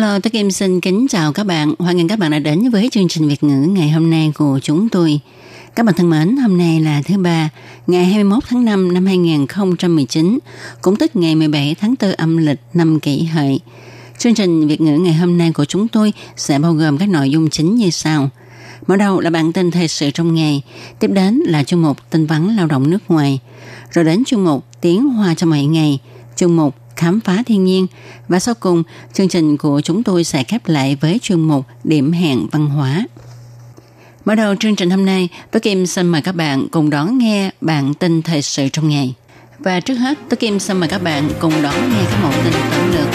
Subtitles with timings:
[0.00, 1.74] Hello, tôi Kim xin kính chào các bạn.
[1.78, 4.58] Hoan nghênh các bạn đã đến với chương trình Việt ngữ ngày hôm nay của
[4.62, 5.20] chúng tôi.
[5.74, 7.50] Các bạn thân mến, hôm nay là thứ ba,
[7.86, 10.38] ngày 21 tháng 5 năm 2019,
[10.82, 13.60] cũng tức ngày 17 tháng 4 âm lịch năm kỷ hợi.
[14.18, 17.30] Chương trình Việt ngữ ngày hôm nay của chúng tôi sẽ bao gồm các nội
[17.30, 18.30] dung chính như sau.
[18.86, 20.62] Mở đầu là bản tin thời sự trong ngày,
[20.98, 23.40] tiếp đến là chương mục tin vắn lao động nước ngoài,
[23.92, 25.98] rồi đến chương mục tiếng hoa cho mọi ngày,
[26.36, 27.86] chương mục khám phá thiên nhiên
[28.28, 28.82] và sau cùng
[29.12, 33.06] chương trình của chúng tôi sẽ khép lại với chuyên mục điểm hẹn văn hóa.
[34.24, 37.50] Mở đầu chương trình hôm nay, tôi Kim xin mời các bạn cùng đón nghe
[37.60, 39.14] bản tin thời sự trong ngày.
[39.58, 42.52] Và trước hết, tôi Kim xin mời các bạn cùng đón nghe các mẫu tin
[42.70, 43.08] tóm lược.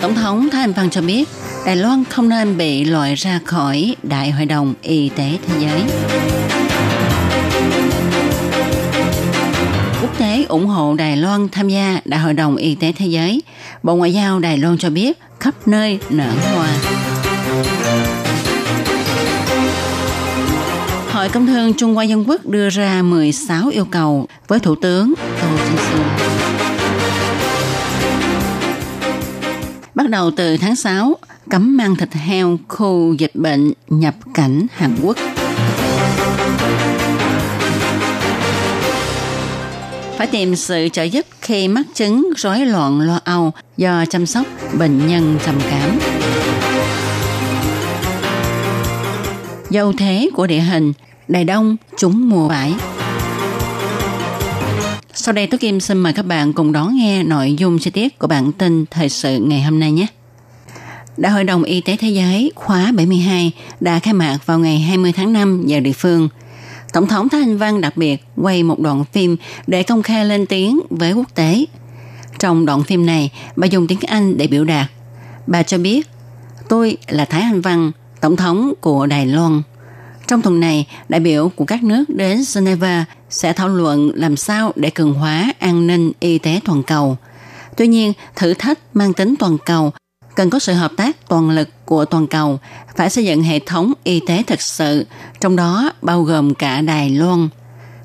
[0.00, 1.28] Tổng thống Thái Anh Văn cho biết,
[1.66, 5.82] Đài Loan không nên bị loại ra khỏi Đại hội đồng Y tế Thế giới.
[10.14, 13.42] Quốc tế ủng hộ Đài Loan tham gia Đại hội đồng Y tế Thế giới.
[13.82, 16.68] Bộ Ngoại giao Đài Loan cho biết khắp nơi nở hoa.
[21.10, 25.14] Hội Công thương Trung Hoa Dân Quốc đưa ra 16 yêu cầu với Thủ tướng
[25.40, 26.28] Tô Trinh Sương.
[29.94, 31.14] Bắt đầu từ tháng 6,
[31.50, 35.16] cấm mang thịt heo khu dịch bệnh nhập cảnh Hàn Quốc.
[40.18, 44.46] Phải tìm sự trợ giúp khi mắc chứng rối loạn lo âu do chăm sóc
[44.78, 45.98] bệnh nhân trầm cảm.
[49.70, 50.92] Dâu thế của địa hình,
[51.28, 52.74] Đài Đông chúng mùa vải.
[55.14, 58.18] Sau đây Tố Kim xin mời các bạn cùng đón nghe nội dung chi tiết
[58.18, 60.06] của bản tin thời sự ngày hôm nay nhé.
[61.16, 65.12] Đại hội đồng Y tế Thế giới khóa 72 đã khai mạc vào ngày 20
[65.12, 66.28] tháng 5 giờ địa phương.
[66.94, 70.46] Tổng thống Thái Anh Văn đặc biệt quay một đoạn phim để công khai lên
[70.46, 71.64] tiếng với quốc tế.
[72.38, 74.86] Trong đoạn phim này, bà dùng tiếng Anh để biểu đạt.
[75.46, 76.08] Bà cho biết,
[76.68, 79.62] tôi là Thái Anh Văn, Tổng thống của Đài Loan.
[80.26, 84.72] Trong tuần này, đại biểu của các nước đến Geneva sẽ thảo luận làm sao
[84.76, 87.16] để cường hóa an ninh y tế toàn cầu.
[87.76, 89.92] Tuy nhiên, thử thách mang tính toàn cầu
[90.36, 92.58] cần có sự hợp tác toàn lực của toàn cầu,
[92.96, 95.06] phải xây dựng hệ thống y tế thực sự,
[95.40, 97.48] trong đó bao gồm cả Đài Loan.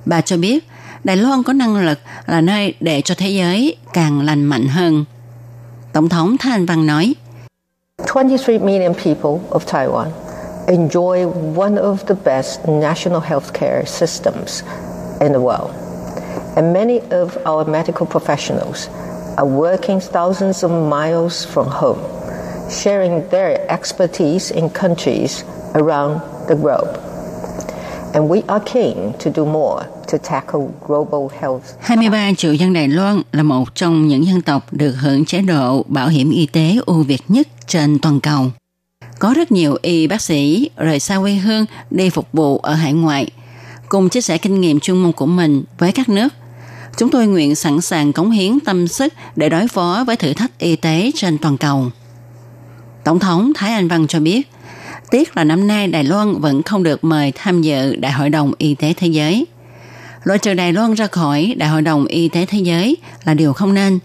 [0.06, 0.68] Bà cho biết,
[1.04, 5.06] Đài Loan có năng lực là nơi để cho thế giới càng lành mạnh hơn.
[5.94, 7.16] Tổng thống Thanh Văn nói,
[8.16, 10.08] 23 million people of Taiwan
[10.68, 11.26] enjoy
[11.56, 14.64] one of the best national healthcare systems
[15.20, 15.72] in the world.
[16.56, 18.90] And many of our medical professionals
[19.38, 22.00] are working thousands of miles from home,
[22.70, 25.44] sharing their expertise in countries
[25.74, 27.00] around the globe.
[28.14, 31.64] And we are keen to do more to tackle global health.
[31.80, 35.86] 23 triệu dân Đài Loan là một trong những dân tộc được hưởng chế độ
[35.88, 38.46] bảo hiểm y tế ưu việt nhất trên toàn cầu.
[39.20, 42.94] Có rất nhiều y bác sĩ rời xa quê hương đi phục vụ ở hải
[42.94, 43.28] ngoại,
[43.90, 46.34] cùng chia sẻ kinh nghiệm chuyên môn của mình với các nước.
[46.98, 50.60] Chúng tôi nguyện sẵn sàng cống hiến tâm sức để đối phó với thử thách
[50.60, 51.86] y tế trên toàn cầu.
[53.04, 54.48] Tổng thống Thái Anh Văn cho biết,
[55.12, 58.54] tiếc là năm nay Đài Loan vẫn không được mời tham dự Đại hội đồng
[58.58, 59.46] Y tế Thế giới.
[60.24, 63.54] Loại trừ Đài Loan ra khỏi Đại hội đồng Y tế Thế giới là điều
[63.54, 64.00] không nên.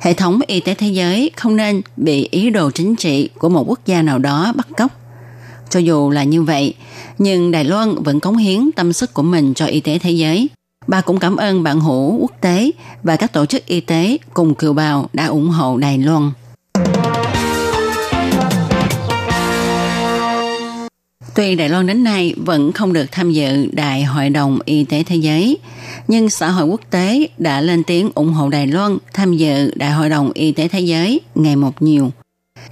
[0.00, 3.64] Hệ thống y tế thế giới không nên bị ý đồ chính trị của một
[3.68, 4.92] quốc gia nào đó bắt cóc.
[5.70, 6.74] Cho dù là như vậy,
[7.18, 10.48] nhưng Đài Loan vẫn cống hiến tâm sức của mình cho y tế thế giới.
[10.86, 12.70] Bà cũng cảm ơn bạn hữu quốc tế
[13.02, 16.30] và các tổ chức y tế cùng kiều bào đã ủng hộ Đài Loan.
[21.36, 25.02] Tuy Đài Loan đến nay vẫn không được tham dự Đại hội đồng Y tế
[25.02, 25.58] Thế giới,
[26.08, 29.90] nhưng xã hội quốc tế đã lên tiếng ủng hộ Đài Loan tham dự Đại
[29.90, 32.10] hội đồng Y tế Thế giới ngày một nhiều.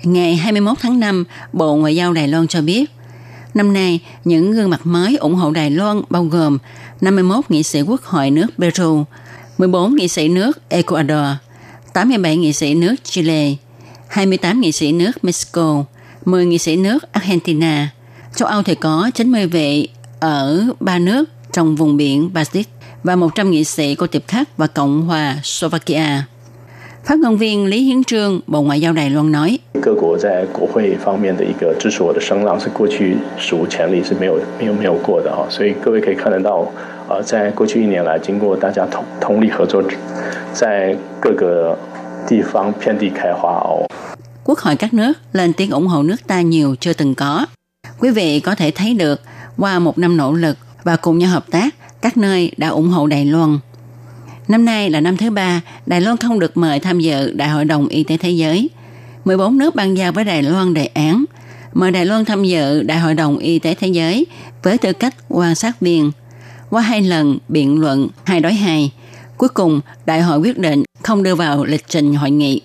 [0.03, 2.91] Ngày 21 tháng 5, Bộ Ngoại giao Đài Loan cho biết,
[3.55, 6.59] năm nay những gương mặt mới ủng hộ Đài Loan bao gồm
[7.01, 9.05] 51 nghị sĩ quốc hội nước Peru,
[9.59, 11.27] 14 nghị sĩ nước Ecuador,
[11.93, 13.55] 87 nghị sĩ nước Chile,
[14.09, 15.85] 28 nghị sĩ nước Mexico,
[16.25, 17.94] 10 nghị sĩ nước Argentina.
[18.37, 19.89] Châu Âu thì có 90 vị
[20.21, 22.69] ở ba nước trong vùng biển Baltic
[23.05, 26.25] và 100 nghị sĩ của Tiệp Khắc và Cộng hòa Slovakia.
[27.05, 29.59] Phát ngôn viên Lý Hiến Trương, Bộ Ngoại giao Đài Loan nói,
[44.45, 47.47] Quốc hội các nước lên tiếng ủng hộ nước ta nhiều chưa từng có.
[47.99, 49.21] Quý vị có thể thấy được,
[49.59, 53.07] qua một năm nỗ lực và cùng nhau hợp tác, các nơi đã ủng hộ
[53.07, 53.59] Đài Loan.
[54.49, 57.65] Năm nay là năm thứ ba, Đài Loan không được mời tham dự Đại hội
[57.65, 58.71] đồng Y tế Thế giới.
[59.25, 61.25] 14 nước ban giao với Đài Loan đề án
[61.75, 64.27] mời Đài Loan tham dự Đại hội đồng Y tế Thế giới
[64.63, 66.13] với tư cách quan sát viên.
[66.71, 68.93] Qua hai lần biện luận hai đối hai,
[69.37, 72.61] cuối cùng đại hội quyết định không đưa vào lịch trình hội nghị.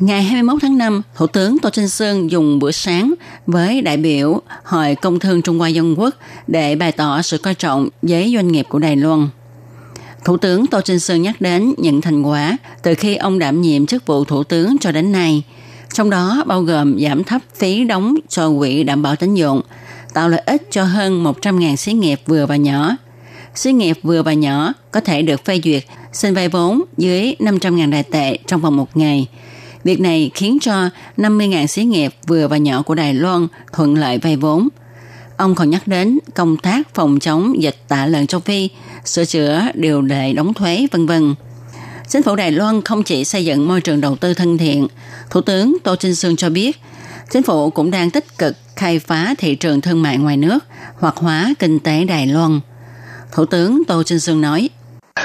[0.00, 3.14] Ngày 21 tháng 5, Thủ tướng Tô Trinh Sương dùng bữa sáng
[3.46, 6.14] với đại biểu Hội Công thương Trung Hoa Dân Quốc
[6.46, 9.28] để bày tỏ sự coi trọng với doanh nghiệp của Đài Loan.
[10.24, 13.86] Thủ tướng Tô Trinh Sương nhắc đến những thành quả từ khi ông đảm nhiệm
[13.86, 15.42] chức vụ Thủ tướng cho đến nay,
[15.94, 19.60] trong đó bao gồm giảm thấp phí đóng cho quỹ đảm bảo tín dụng,
[20.14, 22.96] tạo lợi ích cho hơn 100.000 xí nghiệp vừa và nhỏ.
[23.54, 27.90] Xí nghiệp vừa và nhỏ có thể được phê duyệt xin vay vốn dưới 500.000
[27.90, 29.28] đài tệ trong vòng một ngày.
[29.85, 34.17] Việc này khiến cho 50.000 xí nghiệp vừa và nhỏ của Đài Loan thuận lợi
[34.17, 34.67] vay vốn.
[35.37, 38.69] Ông còn nhắc đến công tác phòng chống dịch tả lợn châu Phi,
[39.05, 41.35] sửa chữa điều lệ đóng thuế, vân vân.
[42.07, 44.87] Chính phủ Đài Loan không chỉ xây dựng môi trường đầu tư thân thiện,
[45.29, 46.77] Thủ tướng Tô Trinh Sương cho biết,
[47.31, 50.59] chính phủ cũng đang tích cực khai phá thị trường thương mại ngoài nước,
[50.99, 52.59] hoặc hóa kinh tế Đài Loan.
[53.31, 54.69] Thủ tướng Tô Trinh Sương nói,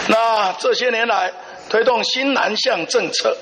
[0.09, 1.33] 那这些年来
[1.69, 3.37] 推动新南向政策，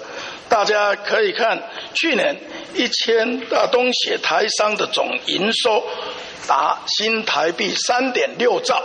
[0.49, 1.59] 大家可以看
[1.95, 2.37] 去年
[2.75, 5.83] 一千大东协台商的总营收
[6.47, 8.83] 达新台币三点六兆，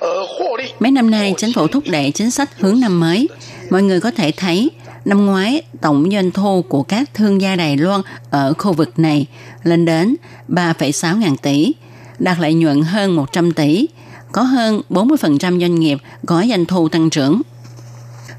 [0.00, 3.28] 而获利 Mấy năm nay, chính phủ thúc đẩy chính sách hướng năm mới.
[3.70, 4.70] Mọi người có thể thấy,
[5.04, 8.00] năm ngoái, tổng doanh thu của các thương gia Đài Loan
[8.30, 9.26] ở khu vực này
[9.62, 10.16] lên đến
[10.48, 11.72] 3,6 ngàn tỷ,
[12.18, 13.86] đạt lợi nhuận hơn 100 tỷ,
[14.32, 17.42] có hơn 40% doanh nghiệp có doanh thu tăng trưởng.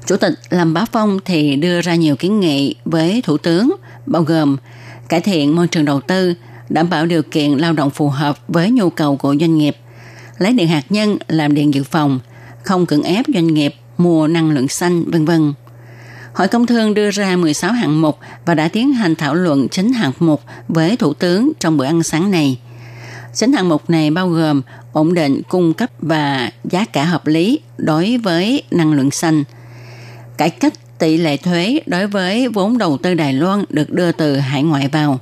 [0.09, 3.75] Chủ tịch Lâm Bá Phong thì đưa ra nhiều kiến nghị với Thủ tướng,
[4.05, 4.57] bao gồm
[5.09, 6.33] cải thiện môi trường đầu tư,
[6.69, 9.75] đảm bảo điều kiện lao động phù hợp với nhu cầu của doanh nghiệp,
[10.37, 12.19] lấy điện hạt nhân làm điện dự phòng,
[12.63, 15.53] không cưỡng ép doanh nghiệp mua năng lượng xanh, vân vân.
[16.33, 19.93] Hội Công Thương đưa ra 16 hạng mục và đã tiến hành thảo luận chính
[19.93, 22.59] hạng mục với Thủ tướng trong bữa ăn sáng này.
[23.33, 24.61] Chính hạng mục này bao gồm
[24.93, 29.43] ổn định cung cấp và giá cả hợp lý đối với năng lượng xanh,
[30.39, 34.37] cải cách tỷ lệ thuế đối với vốn đầu tư Đài Loan được đưa từ
[34.37, 35.19] hải ngoại vào,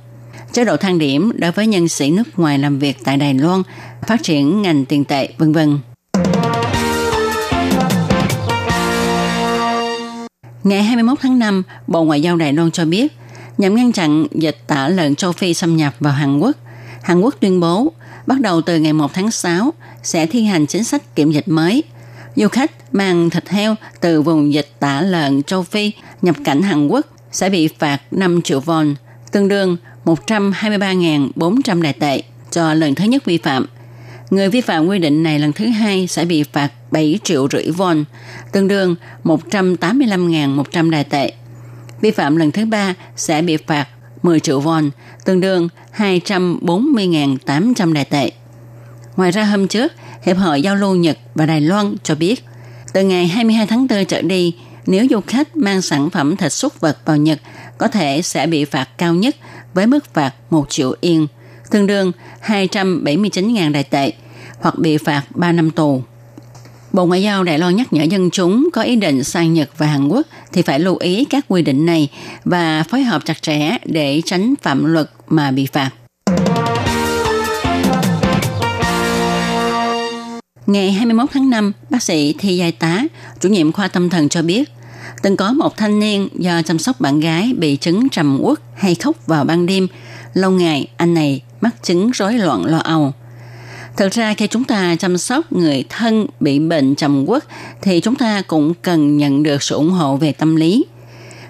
[0.52, 3.62] chế độ thang điểm đối với nhân sĩ nước ngoài làm việc tại Đài Loan,
[4.06, 5.78] phát triển ngành tiền tệ, vân vân.
[10.64, 13.12] Ngày 21 tháng 5, Bộ Ngoại giao Đài Loan cho biết,
[13.58, 16.56] nhằm ngăn chặn dịch tả lợn châu Phi xâm nhập vào Hàn Quốc,
[17.02, 17.92] Hàn Quốc tuyên bố
[18.26, 19.72] bắt đầu từ ngày 1 tháng 6
[20.02, 21.82] sẽ thi hành chính sách kiểm dịch mới.
[22.38, 25.92] Du khách mang thịt heo từ vùng dịch tả lợn châu Phi
[26.22, 28.94] nhập cảnh Hàn Quốc sẽ bị phạt 5 triệu won,
[29.32, 33.66] tương đương 123.400 đại tệ cho lần thứ nhất vi phạm.
[34.30, 37.64] Người vi phạm quy định này lần thứ hai sẽ bị phạt 7 triệu rưỡi
[37.64, 38.04] won,
[38.52, 38.94] tương đương
[39.24, 41.32] 185.100 đại tệ.
[42.00, 43.88] Vi phạm lần thứ ba sẽ bị phạt
[44.22, 44.90] 10 triệu won,
[45.24, 48.30] tương đương 240.800 đại tệ.
[49.16, 52.44] Ngoài ra hôm trước, Hiệp hội Giao lưu Nhật và Đài Loan cho biết,
[52.92, 54.54] từ ngày 22 tháng 4 trở đi,
[54.86, 57.40] nếu du khách mang sản phẩm thịt súc vật vào Nhật,
[57.78, 59.36] có thể sẽ bị phạt cao nhất
[59.74, 61.26] với mức phạt 1 triệu yên,
[61.70, 62.12] tương đương
[62.46, 64.12] 279.000 đài tệ,
[64.60, 66.02] hoặc bị phạt 3 năm tù.
[66.92, 69.86] Bộ Ngoại giao Đài Loan nhắc nhở dân chúng có ý định sang Nhật và
[69.86, 72.08] Hàn Quốc thì phải lưu ý các quy định này
[72.44, 75.90] và phối hợp chặt chẽ để tránh phạm luật mà bị phạt.
[80.68, 83.04] Ngày 21 tháng 5, bác sĩ Thi Giai Tá,
[83.40, 84.70] chủ nhiệm khoa tâm thần cho biết,
[85.22, 88.94] từng có một thanh niên do chăm sóc bạn gái bị chứng trầm uất hay
[88.94, 89.88] khóc vào ban đêm.
[90.34, 93.12] Lâu ngày, anh này mắc chứng rối loạn lo âu.
[93.96, 97.44] Thực ra khi chúng ta chăm sóc người thân bị bệnh trầm uất
[97.82, 100.84] thì chúng ta cũng cần nhận được sự ủng hộ về tâm lý.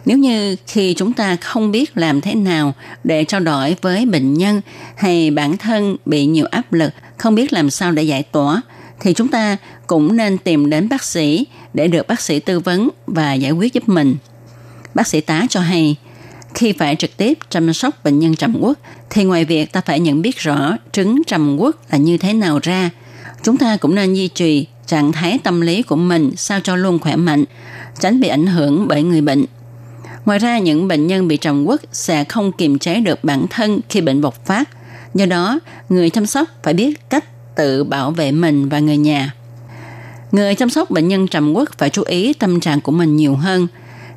[0.05, 4.35] Nếu như khi chúng ta không biết làm thế nào để trao đổi với bệnh
[4.35, 4.61] nhân
[4.97, 8.63] hay bản thân bị nhiều áp lực, không biết làm sao để giải tỏa,
[9.01, 12.89] thì chúng ta cũng nên tìm đến bác sĩ để được bác sĩ tư vấn
[13.07, 14.17] và giải quyết giúp mình.
[14.95, 15.97] Bác sĩ tá cho hay,
[16.55, 18.79] khi phải trực tiếp chăm sóc bệnh nhân trầm uất
[19.11, 22.59] thì ngoài việc ta phải nhận biết rõ trứng trầm uất là như thế nào
[22.63, 22.91] ra,
[23.43, 26.99] chúng ta cũng nên duy trì trạng thái tâm lý của mình sao cho luôn
[26.99, 27.45] khỏe mạnh,
[28.01, 29.45] tránh bị ảnh hưởng bởi người bệnh.
[30.25, 33.81] Ngoài ra, những bệnh nhân bị trầm uất sẽ không kiềm chế được bản thân
[33.89, 34.69] khi bệnh bộc phát.
[35.15, 37.25] Do đó, người chăm sóc phải biết cách
[37.59, 39.35] tự bảo vệ mình và người nhà.
[40.33, 43.35] Người chăm sóc bệnh nhân trầm quốc phải chú ý tâm trạng của mình nhiều
[43.35, 43.67] hơn.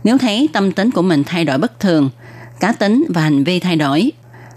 [0.03, 2.09] Nếu thấy tâm tính của mình thay đổi bất thường,
[2.59, 4.11] cá tính và hành vi thay đổi,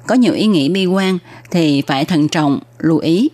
[0.07, 1.19] có nhiều ý nghĩ bi quan
[1.51, 3.29] thì phải thận trọng, lưu ý.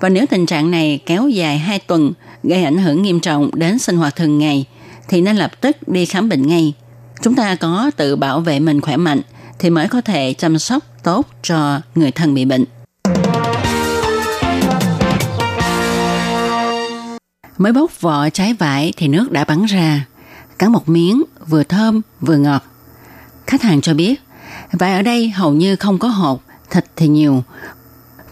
[0.00, 3.78] Và nếu tình trạng này kéo dài 2 tuần, gây ảnh hưởng nghiêm trọng đến
[3.78, 4.64] sinh hoạt thường ngày,
[5.08, 6.72] thì nên lập tức đi khám bệnh ngay.
[7.22, 9.20] Chúng ta có tự bảo vệ mình khỏe mạnh
[9.58, 12.64] thì mới có thể chăm sóc tốt cho người thân bị bệnh.
[17.58, 20.06] Mới bóc vỏ trái vải thì nước đã bắn ra.
[20.58, 22.62] Cắn một miếng vừa thơm vừa ngọt.
[23.46, 24.20] Khách hàng cho biết,
[24.72, 27.42] vải ở đây hầu như không có hột, thịt thì nhiều.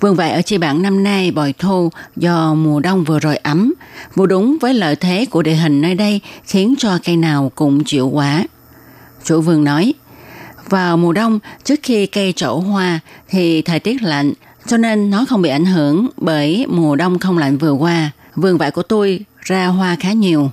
[0.01, 3.75] Vườn vải ở chi bản năm nay bội thu do mùa đông vừa rồi ấm,
[4.15, 7.85] vừa đúng với lợi thế của địa hình nơi đây khiến cho cây nào cũng
[7.85, 8.45] chịu quả.
[9.25, 9.95] Chủ vườn nói,
[10.69, 14.33] vào mùa đông trước khi cây trổ hoa thì thời tiết lạnh
[14.67, 18.11] cho nên nó không bị ảnh hưởng bởi mùa đông không lạnh vừa qua.
[18.41, 20.51] Vườn vải của tôi ra hoa khá nhiều.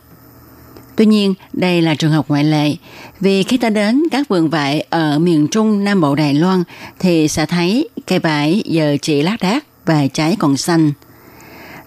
[0.95, 2.75] Tuy nhiên, đây là trường hợp ngoại lệ,
[3.19, 6.63] vì khi ta đến các vườn vải ở miền Trung Nam Bộ Đài Loan
[6.99, 10.91] thì sẽ thấy cây vải giờ chỉ lác đác và trái còn xanh.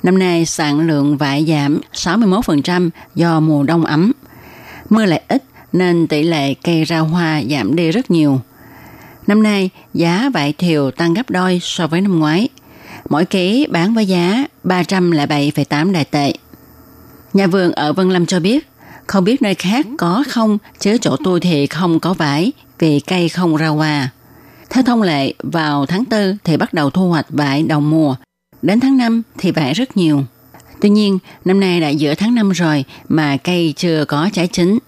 [0.02, 4.12] Năm nay sản lượng vải giảm 61% do mùa đông ấm.
[4.90, 8.40] Mưa lại ít nên tỷ lệ cây ra hoa giảm đi rất nhiều.
[9.26, 12.48] Năm nay, giá vải thiều tăng gấp đôi so với năm ngoái.
[13.10, 16.32] Mỗi ký bán với giá 307,8 đại tệ.
[17.32, 18.68] Nhà vườn ở Vân Lâm cho biết,
[19.06, 23.28] không biết nơi khác có không, chứ chỗ tôi thì không có vải vì cây
[23.28, 24.10] không ra hoa.
[24.70, 28.14] Theo thông lệ, vào tháng 4 thì bắt đầu thu hoạch vải đầu mùa.
[28.62, 30.24] Đến tháng 5 thì vải rất nhiều.
[30.80, 34.78] Tuy nhiên, năm nay đã giữa tháng 5 rồi mà cây chưa có trái chính.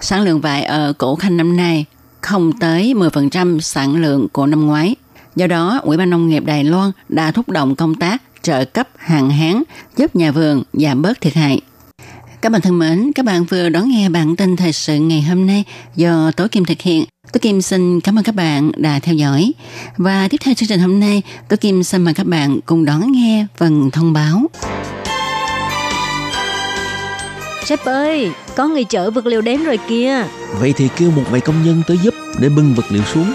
[0.00, 1.84] Sản lượng vải ở cổ khanh năm nay
[2.20, 4.94] không tới 10% sản lượng của năm ngoái.
[5.36, 8.88] Do đó, Ủy ban Nông nghiệp Đài Loan đã thúc động công tác trợ cấp
[8.96, 9.62] hạn hán
[9.96, 11.60] giúp nhà vườn giảm bớt thiệt hại.
[12.40, 15.46] Các bạn thân mến, các bạn vừa đón nghe bản tin thời sự ngày hôm
[15.46, 15.64] nay
[15.96, 17.04] do Tố Kim thực hiện.
[17.32, 19.52] Tố Kim xin cảm ơn các bạn đã theo dõi.
[19.96, 23.12] Và tiếp theo chương trình hôm nay, Tố Kim xin mời các bạn cùng đón
[23.12, 24.42] nghe phần thông báo.
[27.64, 30.24] Sếp ơi, có người chở vật liệu đến rồi kìa.
[30.60, 33.34] Vậy thì kêu một vài công nhân tới giúp để bưng vật liệu xuống.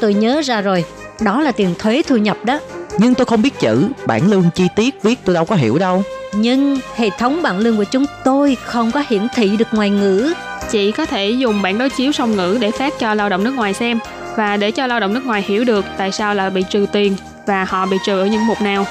[0.00, 0.84] tôi nhớ ra rồi.
[1.20, 2.60] Đó là tiền thuế thu nhập đó.
[2.98, 6.02] Nhưng tôi không biết chữ, bản lương chi tiết viết tôi đâu có hiểu đâu.
[6.32, 10.32] Nhưng hệ thống bảng lương của chúng tôi không có hiển thị được ngoài ngữ.
[10.70, 13.54] Chị có thể dùng bản đối chiếu song ngữ để phát cho lao động nước
[13.56, 13.98] ngoài xem
[14.36, 17.16] và để cho lao động nước ngoài hiểu được tại sao là bị trừ tiền
[17.46, 18.86] và họ bị trừ ở những mục nào.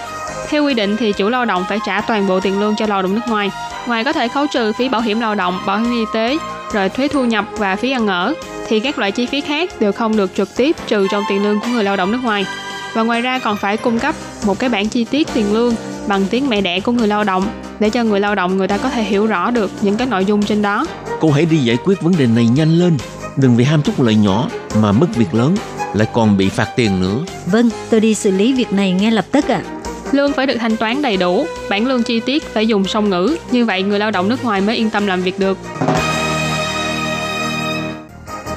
[0.50, 3.02] Theo quy định thì chủ lao động phải trả toàn bộ tiền lương cho lao
[3.02, 3.52] động nước ngoài.
[3.88, 6.38] Ngoài có thể khấu trừ phí bảo hiểm lao động, bảo hiểm y tế,
[6.74, 8.34] rồi thuế thu nhập và phí ăn ở,
[8.70, 11.60] thì các loại chi phí khác đều không được trực tiếp trừ trong tiền lương
[11.60, 12.46] của người lao động nước ngoài.
[12.94, 15.76] Và ngoài ra còn phải cung cấp một cái bản chi tiết tiền lương
[16.08, 17.46] bằng tiếng mẹ đẻ của người lao động
[17.80, 20.26] để cho người lao động người ta có thể hiểu rõ được những cái nội
[20.26, 20.86] dung trên đó.
[21.20, 22.98] Cô hãy đi giải quyết vấn đề này nhanh lên,
[23.38, 24.50] đừng vì ham chút lợi nhỏ
[24.82, 25.56] mà mất việc lớn,
[25.94, 27.18] lại còn bị phạt tiền nữa.
[27.46, 29.62] Vâng, tôi đi xử lý việc này ngay lập tức ạ.
[29.66, 29.72] À.
[30.12, 33.38] Lương phải được thanh toán đầy đủ, bản lương chi tiết phải dùng song ngữ,
[33.52, 35.58] như vậy người lao động nước ngoài mới yên tâm làm việc được.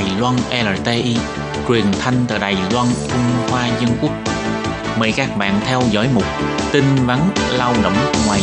[0.00, 1.16] Đài Loan LTI,
[1.68, 4.10] truyền thanh từ Đài Loan, Trung Hoa Dân Quốc.
[4.98, 6.24] Mời các bạn theo dõi mục
[6.72, 7.18] tin vắn
[7.58, 7.92] lao động
[8.26, 8.40] ngoài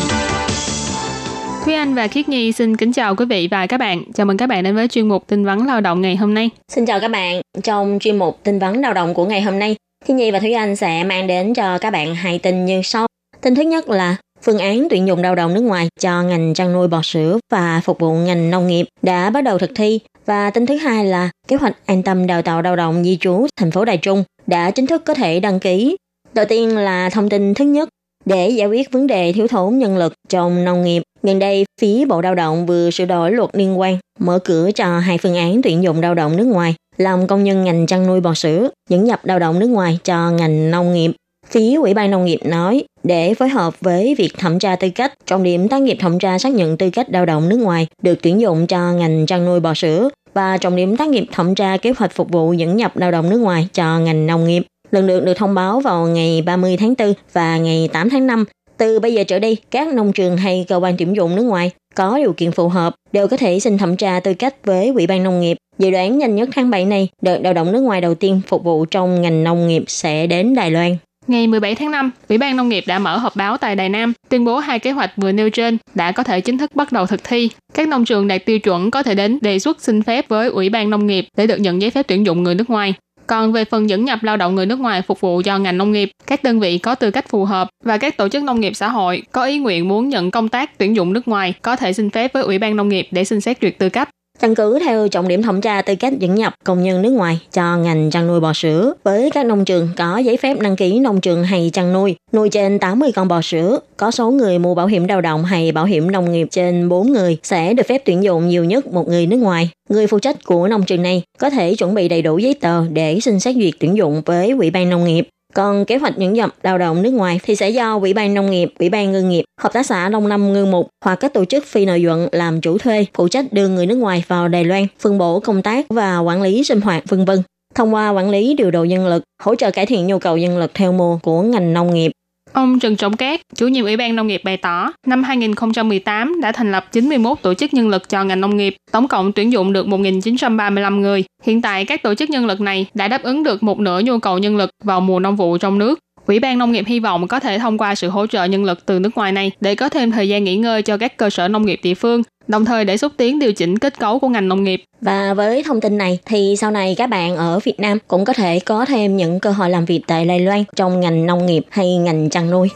[1.65, 4.03] Thúy Anh và Khiết Nhi xin kính chào quý vị và các bạn.
[4.13, 6.49] Chào mừng các bạn đến với chuyên mục tin vắn lao động ngày hôm nay.
[6.71, 7.41] Xin chào các bạn.
[7.63, 10.53] Trong chuyên mục tin vắn lao động của ngày hôm nay, Khiết Nhi và Thúy
[10.53, 13.07] Anh sẽ mang đến cho các bạn hai tin như sau.
[13.41, 16.73] Tin thứ nhất là phương án tuyển dụng lao động nước ngoài cho ngành chăn
[16.73, 20.49] nuôi bò sữa và phục vụ ngành nông nghiệp đã bắt đầu thực thi và
[20.49, 23.71] tin thứ hai là kế hoạch an tâm đào tạo lao động di trú thành
[23.71, 25.97] phố Đài Trung đã chính thức có thể đăng ký.
[26.33, 27.89] Đầu tiên là thông tin thứ nhất
[28.25, 31.03] để giải quyết vấn đề thiếu thốn nhân lực trong nông nghiệp.
[31.23, 34.99] Gần đây, phía Bộ Lao động vừa sửa đổi luật liên quan, mở cửa cho
[34.99, 38.21] hai phương án tuyển dụng lao động nước ngoài, làm công nhân ngành chăn nuôi
[38.21, 41.11] bò sữa, dẫn nhập lao động nước ngoài cho ngành nông nghiệp.
[41.49, 45.13] Phía Ủy ban Nông nghiệp nói, để phối hợp với việc thẩm tra tư cách,
[45.25, 48.19] trọng điểm tác nghiệp thẩm tra xác nhận tư cách lao động nước ngoài được
[48.21, 51.77] tuyển dụng cho ngành chăn nuôi bò sữa và trọng điểm tác nghiệp thẩm tra
[51.77, 55.07] kế hoạch phục vụ dẫn nhập lao động nước ngoài cho ngành nông nghiệp lần
[55.07, 58.45] lượt được thông báo vào ngày 30 tháng 4 và ngày 8 tháng 5.
[58.77, 61.71] Từ bây giờ trở đi, các nông trường hay cơ quan tuyển dụng nước ngoài
[61.95, 65.07] có điều kiện phù hợp đều có thể xin thẩm tra tư cách với Ủy
[65.07, 65.57] ban Nông nghiệp.
[65.79, 68.63] Dự đoán nhanh nhất tháng 7 này, đợt lao động nước ngoài đầu tiên phục
[68.63, 70.97] vụ trong ngành nông nghiệp sẽ đến Đài Loan.
[71.27, 74.13] Ngày 17 tháng 5, Ủy ban Nông nghiệp đã mở họp báo tại Đài Nam,
[74.29, 77.05] tuyên bố hai kế hoạch vừa nêu trên đã có thể chính thức bắt đầu
[77.05, 77.49] thực thi.
[77.73, 80.69] Các nông trường đạt tiêu chuẩn có thể đến đề xuất xin phép với Ủy
[80.69, 82.93] ban Nông nghiệp để được nhận giấy phép tuyển dụng người nước ngoài.
[83.27, 85.91] Còn về phần dẫn nhập lao động người nước ngoài phục vụ cho ngành nông
[85.91, 88.75] nghiệp, các đơn vị có tư cách phù hợp và các tổ chức nông nghiệp
[88.75, 91.93] xã hội có ý nguyện muốn nhận công tác tuyển dụng nước ngoài có thể
[91.93, 94.09] xin phép với Ủy ban Nông nghiệp để xin xét duyệt tư cách.
[94.39, 97.39] Căn cứ theo trọng điểm thẩm tra tư cách dẫn nhập công nhân nước ngoài
[97.53, 100.99] cho ngành chăn nuôi bò sữa với các nông trường có giấy phép đăng ký
[100.99, 104.75] nông trường hay chăn nuôi, nuôi trên 80 con bò sữa, có số người mua
[104.75, 108.01] bảo hiểm lao động hay bảo hiểm nông nghiệp trên 4 người sẽ được phép
[108.05, 109.69] tuyển dụng nhiều nhất một người nước ngoài.
[109.89, 112.87] Người phụ trách của nông trường này có thể chuẩn bị đầy đủ giấy tờ
[112.87, 115.27] để xin xét duyệt tuyển dụng với Ủy ban Nông nghiệp.
[115.57, 118.51] Còn kế hoạch những dòng lao động nước ngoài thì sẽ do Ủy ban Nông
[118.51, 121.45] nghiệp, Ủy ban Ngư nghiệp, Hợp tác xã nông Lâm Ngư Mục hoặc các tổ
[121.45, 124.63] chức phi lợi nhuận làm chủ thuê phụ trách đưa người nước ngoài vào Đài
[124.63, 127.41] Loan, phân bổ công tác và quản lý sinh hoạt vân vân.
[127.75, 130.57] Thông qua quản lý điều độ nhân lực, hỗ trợ cải thiện nhu cầu nhân
[130.57, 132.11] lực theo mùa của ngành nông nghiệp.
[132.57, 136.51] Ông Trần Trọng Cát, chủ nhiệm Ủy ban Nông nghiệp bày tỏ, năm 2018 đã
[136.51, 139.73] thành lập 91 tổ chức nhân lực cho ngành nông nghiệp, tổng cộng tuyển dụng
[139.73, 141.23] được 1.935 người.
[141.43, 144.19] Hiện tại, các tổ chức nhân lực này đã đáp ứng được một nửa nhu
[144.19, 145.99] cầu nhân lực vào mùa nông vụ trong nước.
[146.25, 148.85] Ủy ban Nông nghiệp hy vọng có thể thông qua sự hỗ trợ nhân lực
[148.85, 151.47] từ nước ngoài này để có thêm thời gian nghỉ ngơi cho các cơ sở
[151.47, 154.47] nông nghiệp địa phương, đồng thời để xúc tiến điều chỉnh kết cấu của ngành
[154.47, 154.83] nông nghiệp.
[155.01, 158.33] Và với thông tin này thì sau này các bạn ở Việt Nam cũng có
[158.33, 161.63] thể có thêm những cơ hội làm việc tại Đài Loan trong ngành nông nghiệp
[161.69, 162.69] hay ngành chăn nuôi.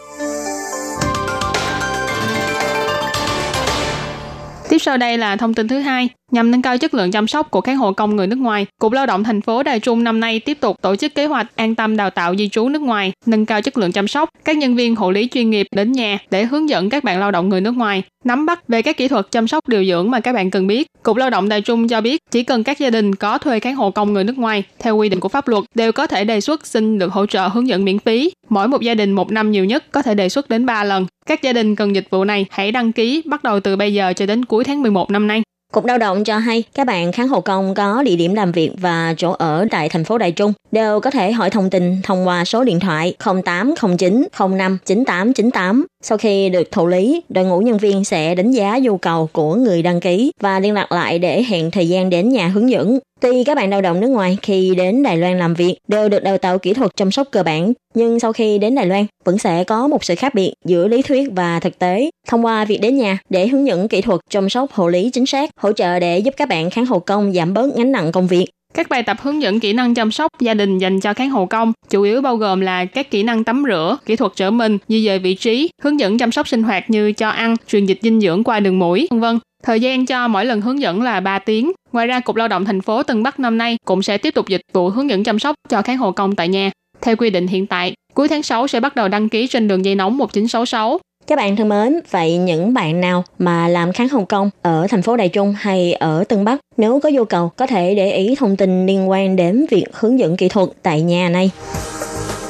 [4.72, 6.10] Tiếp sau đây là thông tin thứ hai.
[6.32, 8.92] Nhằm nâng cao chất lượng chăm sóc của các hộ công người nước ngoài, Cục
[8.92, 11.76] Lao động thành phố Đài Trung năm nay tiếp tục tổ chức kế hoạch an
[11.76, 14.30] tâm đào tạo di trú nước ngoài, nâng cao chất lượng chăm sóc.
[14.46, 17.32] Các nhân viên hộ lý chuyên nghiệp đến nhà để hướng dẫn các bạn lao
[17.32, 20.20] động người nước ngoài nắm bắt về các kỹ thuật chăm sóc điều dưỡng mà
[20.20, 20.88] các bạn cần biết.
[21.04, 23.72] Cục Lao động Đài Trung cho biết chỉ cần các gia đình có thuê các
[23.72, 26.42] hộ công người nước ngoài theo quy định của pháp luật đều có thể đề
[26.42, 28.32] xuất xin được hỗ trợ hướng dẫn miễn phí.
[28.50, 31.06] Mỗi một gia đình một năm nhiều nhất có thể đề xuất đến 3 lần.
[31.28, 34.14] Các gia đình cần dịch vụ này hãy đăng ký bắt đầu từ bây giờ
[34.14, 35.41] cho đến cuối cuối tháng 11 năm nay.
[35.71, 38.71] Cục Lao động cho hay các bạn kháng hộ công có địa điểm làm việc
[38.78, 42.28] và chỗ ở tại thành phố Đài Trung đều có thể hỏi thông tin thông
[42.28, 45.86] qua số điện thoại 0809 05 9898.
[46.04, 49.56] Sau khi được thụ lý, đội ngũ nhân viên sẽ đánh giá nhu cầu của
[49.56, 53.00] người đăng ký và liên lạc lại để hẹn thời gian đến nhà hướng dẫn.
[53.22, 56.24] Tuy các bạn lao động nước ngoài khi đến Đài Loan làm việc đều được
[56.24, 59.38] đào tạo kỹ thuật chăm sóc cơ bản, nhưng sau khi đến Đài Loan vẫn
[59.38, 62.82] sẽ có một sự khác biệt giữa lý thuyết và thực tế thông qua việc
[62.82, 66.00] đến nhà để hướng dẫn kỹ thuật chăm sóc hộ lý chính xác, hỗ trợ
[66.00, 68.46] để giúp các bạn kháng hộ công giảm bớt gánh nặng công việc.
[68.74, 71.46] Các bài tập hướng dẫn kỹ năng chăm sóc gia đình dành cho kháng hộ
[71.46, 74.78] công chủ yếu bao gồm là các kỹ năng tắm rửa, kỹ thuật trở mình,
[74.88, 78.00] di dời vị trí, hướng dẫn chăm sóc sinh hoạt như cho ăn, truyền dịch
[78.02, 79.40] dinh dưỡng qua đường mũi, vân vân.
[79.64, 81.72] Thời gian cho mỗi lần hướng dẫn là 3 tiếng.
[81.92, 84.48] Ngoài ra, Cục Lao động thành phố Tân Bắc năm nay cũng sẽ tiếp tục
[84.48, 86.72] dịch vụ hướng dẫn chăm sóc cho kháng hộ công tại nhà.
[87.02, 89.86] Theo quy định hiện tại, cuối tháng 6 sẽ bắt đầu đăng ký trên đường
[89.86, 91.00] dây nóng 1966.
[91.28, 95.02] Các bạn thân mến, vậy những bạn nào mà làm kháng hồng kông ở thành
[95.02, 98.36] phố Đài Trung hay ở Tân Bắc, nếu có nhu cầu có thể để ý
[98.40, 101.52] thông tin liên quan đến việc hướng dẫn kỹ thuật tại nhà này.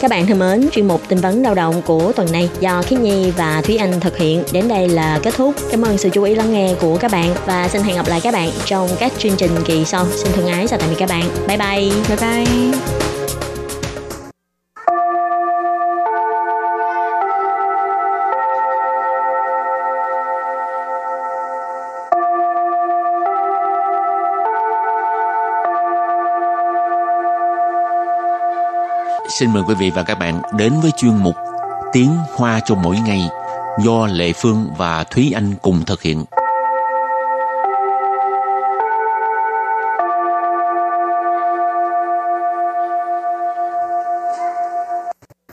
[0.01, 2.99] Các bạn thân mến, chuyên mục tin vấn lao động của tuần này do Khiết
[2.99, 5.55] Nhi và Thúy Anh thực hiện đến đây là kết thúc.
[5.71, 8.21] Cảm ơn sự chú ý lắng nghe của các bạn và xin hẹn gặp lại
[8.23, 10.05] các bạn trong các chương trình kỳ sau.
[10.15, 11.23] Xin thân ái chào tạm biệt các bạn.
[11.47, 11.91] Bye bye.
[12.09, 13.10] Bye bye.
[29.39, 31.35] Xin mời quý vị và các bạn đến với chuyên mục
[31.93, 33.21] Tiếng Hoa cho mỗi ngày
[33.83, 36.25] do Lệ Phương và Thúy Anh cùng thực hiện.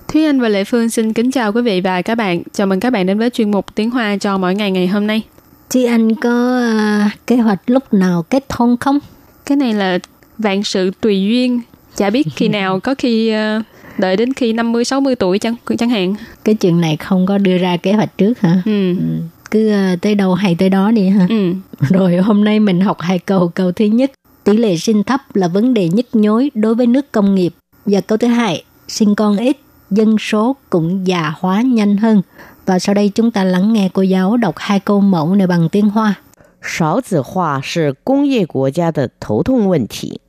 [0.08, 2.42] Thúy Anh và Lệ Phương xin kính chào quý vị và các bạn.
[2.52, 5.06] Chào mừng các bạn đến với chuyên mục Tiếng Hoa cho mỗi ngày ngày hôm
[5.06, 5.22] nay.
[5.70, 6.60] Thúy Anh có
[7.06, 8.98] uh, kế hoạch lúc nào kết hôn không?
[9.46, 9.98] Cái này là
[10.38, 11.60] vạn sự tùy duyên
[11.97, 13.63] Chả biết khi nào có khi uh,
[13.97, 16.15] đợi đến khi 50 60 tuổi chẳng chẳng hạn.
[16.43, 18.61] Cái chuyện này không có đưa ra kế hoạch trước hả?
[18.65, 18.89] Ừ.
[18.89, 19.05] Ừ.
[19.51, 21.27] Cứ uh, tới đâu hay tới đó đi ha.
[21.29, 21.53] Ừ.
[21.89, 23.51] Rồi hôm nay mình học hai câu.
[23.55, 24.11] Câu thứ nhất,
[24.43, 27.53] tỷ lệ sinh thấp là vấn đề nhức nhối đối với nước công nghiệp.
[27.85, 29.57] Và câu thứ hai, sinh con ít,
[29.89, 32.21] dân số cũng già hóa nhanh hơn.
[32.65, 35.69] Và sau đây chúng ta lắng nghe cô giáo đọc hai câu mẫu này bằng
[35.69, 36.15] tiếng Hoa.
[36.63, 40.21] 少子化是工业国家的头痛问题，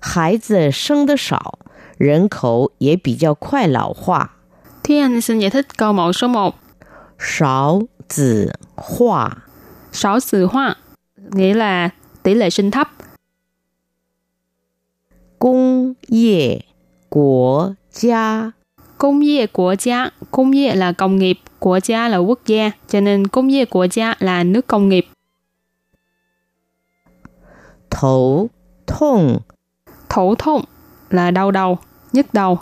[0.00, 1.58] 孩子生得少，
[1.98, 4.36] 人口也比较快老化。
[4.82, 6.54] Thúy Anh xin giải thích câu mẫu số 1.
[7.18, 9.44] 少子化
[9.92, 10.76] Sáu sự hoa
[11.16, 11.90] nghĩa là
[12.22, 12.88] tỷ lệ sinh thấp.
[15.38, 16.64] 工业
[17.08, 18.54] 国家
[18.96, 23.86] Công业quốc gia, công业là công nghiệp, quốc gia là quốc gia, cho nên công nghiệp quốc
[23.90, 25.06] gia là nước công nghiệp.
[27.90, 28.50] 头
[28.86, 29.42] 痛
[30.08, 30.64] Thổ thông
[31.10, 31.78] là đau đầu,
[32.12, 32.58] nhức đầu.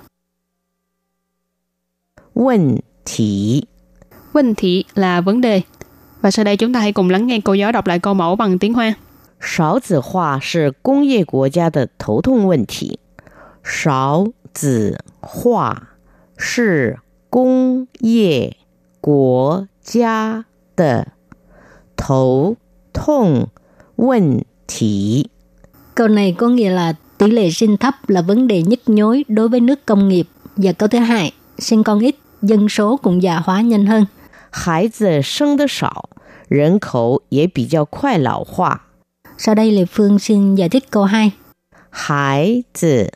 [2.35, 3.67] 问题
[4.33, 5.63] Vấn thị là vấn đề.
[6.21, 8.37] Và sau đây chúng ta hãy cùng lắng nghe cô giáo đọc lại câu mẫu
[8.37, 8.95] bằng tiếng Hoa.
[9.41, 13.01] 少子化是工业国家的头痛问题。
[13.65, 15.89] 少子化
[16.37, 18.57] 是工业
[19.01, 20.45] 国家
[20.77, 21.09] 的
[21.97, 22.57] 头
[22.93, 23.49] 痛
[23.97, 25.31] 问题。
[25.95, 29.49] Câu này có nghĩa là tỷ lệ sinh thấp là vấn đề nhức nhối đối
[29.49, 30.29] với nước công nghiệp.
[30.57, 34.07] Và câu thứ hai, sinh con ít, dân số cũng già hóa nhanh hơn.
[34.51, 36.11] 孩子生得少，
[36.49, 38.87] 人口也比较快老化。
[39.39, 41.33] Sau đây Lê Phương xin giải thích câu 2.
[41.91, 43.11] 孩子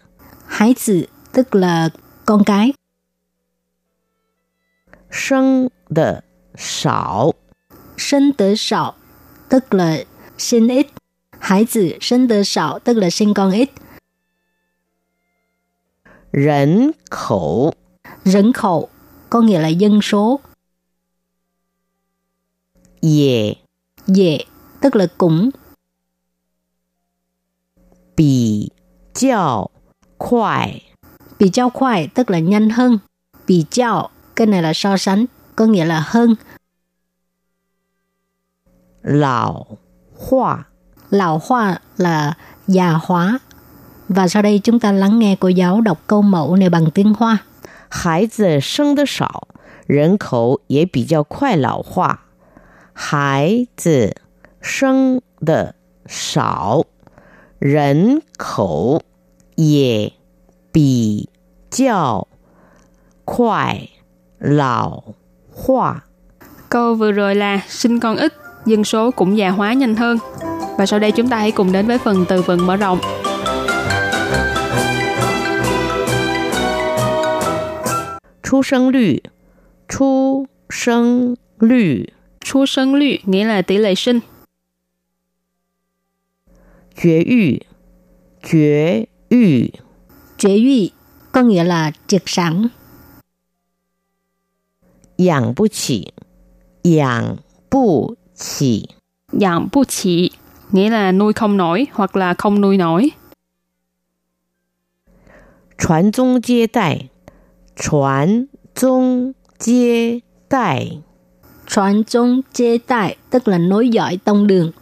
[0.46, 1.90] Hái tử tức là
[2.24, 2.72] con cái.
[5.10, 6.22] 生的
[6.56, 7.32] 少，
[7.96, 8.94] Sinh tử sạo
[9.48, 9.98] tức là
[10.38, 10.86] sinh ít.
[11.38, 13.70] Hải tử sinh tử sạo tức là sinh con ít.
[16.33, 17.73] Rẫn khẩu
[18.23, 18.89] Rẫn khẩu
[19.29, 20.39] có nghĩa là dân số.
[23.01, 23.55] Dễ
[24.07, 24.45] Dễ
[24.81, 25.49] tức là cũng.
[28.17, 28.69] Bì
[29.13, 29.69] chào
[30.17, 30.81] khoai
[31.39, 32.97] Bì chào khoai tức là nhanh hơn.
[33.47, 36.35] Bì chào cái này là so sánh có nghĩa là hơn.
[39.01, 39.77] Lão
[40.29, 40.63] hoa
[41.09, 43.39] Lão hoa là già hóa
[44.10, 47.14] Và sau đây chúng ta lắng nghe cô giáo đọc câu mẫu này bằng tiếng
[47.14, 47.38] Hoa.
[47.88, 49.48] 孩子生得少，
[49.86, 52.24] 人口也比较快老化。
[52.92, 54.16] 孩子
[54.60, 55.74] 生的
[56.08, 56.84] 少，
[57.60, 59.02] 人口
[59.54, 60.12] 也
[60.72, 61.28] 比
[61.70, 62.26] 较
[63.24, 63.88] 快
[64.38, 65.02] 老
[65.52, 66.04] 化。
[66.68, 68.32] Câu vừa rồi là sinh con ít,
[68.66, 70.18] dân số cũng già hóa nhanh hơn.
[70.78, 72.98] Và sau đây chúng ta hãy cùng đến với phần từ vựng mở rộng.
[78.50, 79.22] 出生率，
[79.88, 84.20] 出生率， Chu sinh率nghĩa là tỷ lệ sinh.
[86.94, 87.66] 绝育，
[88.42, 89.72] 绝育，
[90.38, 90.92] Chế uy
[91.32, 92.70] có nghĩa là triệt sản.
[95.16, 96.14] 养不起，
[96.82, 97.38] 养
[97.68, 98.90] 不起。
[99.32, 100.30] Dạng bu chỉ
[100.70, 103.10] nghĩa là nuôi không nổi hoặc là không nuôi nổi.
[105.76, 107.09] 传宗接代，
[107.76, 111.02] 传宗接代，
[111.66, 114.72] 传宗chế tại tức là nối dõi tông đường.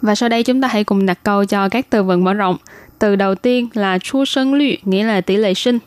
[0.00, 2.56] Và sau đây chúng ta hãy cùng đặt câu cho các từ vựng mở rộng.
[2.98, 5.78] Từ đầu tiên là chu sinh率nghĩa là tỷ lệ sinh.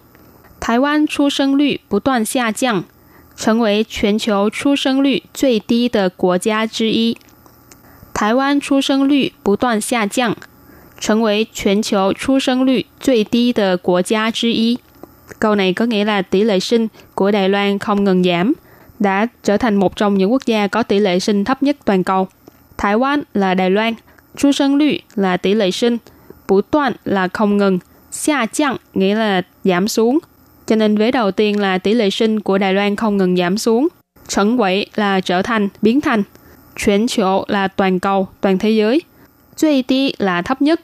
[0.61, 2.83] Thái Quan chu sinh率不断下降，
[3.35, 7.17] 成为全球出生率最低的国家之一。
[8.13, 10.35] 台湾出生率不断下降，
[10.99, 14.79] 成为全球出生率最低的国家之一。
[15.38, 18.52] Câu này có nghĩa là tỷ lệ sinh của Đài Loan không ngừng giảm,
[18.98, 22.04] đã trở thành một trong những quốc gia có tỷ lệ sinh thấp nhất toàn
[22.04, 22.28] cầu.
[22.78, 23.94] Thái Quan là Đài Loan,
[24.36, 24.78] chu sinh
[25.14, 25.98] là tỷ lệ sinh,
[26.48, 27.78] bủ toàn là không ngừng,
[28.10, 30.18] xia chặng nghĩa là giảm xuống.
[30.66, 33.58] Cho nên vế đầu tiên là tỷ lệ sinh của Đài Loan không ngừng giảm
[33.58, 33.88] xuống.
[34.28, 36.22] Trấn quẩy là trở thành, biến thành.
[36.76, 39.02] Chuyển chỗ là toàn cầu, toàn thế giới.
[39.56, 40.80] Duy tí là thấp nhất.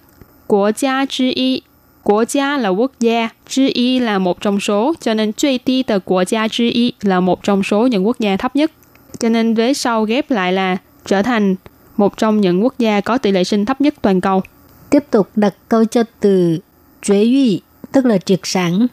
[0.47, 1.63] Quốc gia chi y
[2.11, 5.83] Quốc gia là quốc gia, chứ y là một trong số, cho nên truy ti
[5.83, 8.73] từ quốc gia chứ y là một trong số những quốc gia thấp nhất.
[9.21, 11.55] Cho nên vế sau ghép lại là trở thành
[11.97, 14.43] một trong những quốc gia có tỷ lệ sinh thấp nhất toàn cầu.
[14.91, 16.59] Tiếp tục đặt câu cho từ
[17.03, 17.61] chế Y,
[17.93, 18.87] tức là triệt sản.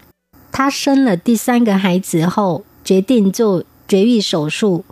[0.51, 4.49] Ta sinh là đi san cái hài tử hậu, quyết định cho chế uy sổ
[4.49, 4.83] sụ.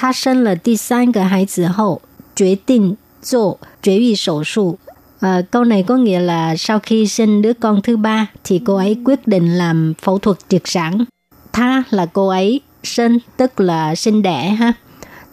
[0.00, 2.00] Ta sinh là đi san cái hài tử hậu,
[2.40, 4.78] quyết định cho chế uy sổ sụ.
[5.24, 8.76] À, câu này có nghĩa là sau khi sinh đứa con thứ ba thì cô
[8.76, 11.04] ấy quyết định làm phẫu thuật triệt sản.
[11.52, 14.72] Tha là cô ấy, sinh tức là sinh đẻ ha.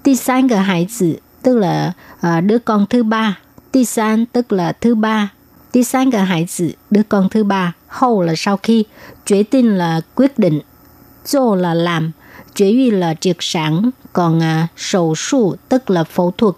[0.03, 3.37] Ti san cái hài tử tức là à, đứa con thứ ba.
[3.71, 5.29] Ti san tức là thứ ba.
[5.71, 7.73] Ti san cái hài tử đứa con thứ ba.
[7.87, 8.85] Hậu là sau khi,
[9.25, 10.59] quyết tin là quyết định,
[11.25, 12.11] zô là làm,
[12.55, 16.55] chế uy là triệt sản, còn ờ, à, sổ su tức là phẫu thuật,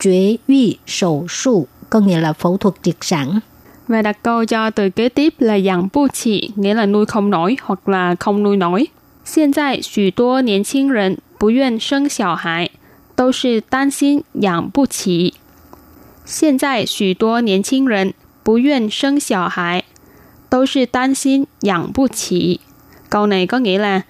[0.00, 3.39] chế uy sổ su có nghĩa là phẫu thuật triệt sản.
[3.87, 8.15] Và đặt câu cho từ kế tiếp là养不起, nghĩa là nuôi không nổi hoặc là
[8.19, 8.89] không nuôi nổi.
[9.25, 12.71] 现在许多年轻人不愿生小孩，
[13.15, 15.33] 都是担心养不起。
[16.25, 19.83] 现在许多年轻人不愿生小孩，
[20.49, 22.59] 都是担心养不起。
[23.09, 24.01] Câu này có nghĩa là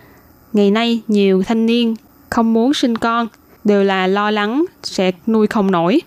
[0.53, 1.95] ngày nay nhiều thanh niên
[2.29, 3.27] không muốn sinh con
[3.63, 6.01] đều là lo lắng sẽ nuôi không nổi.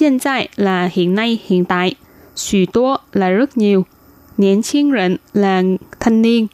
[0.00, 1.94] Hiện tại là hiện nay, hiện tại.
[2.36, 3.84] Xù tố là rất nhiều.
[4.36, 5.62] Niên轻人 là
[6.00, 6.46] thanh niên,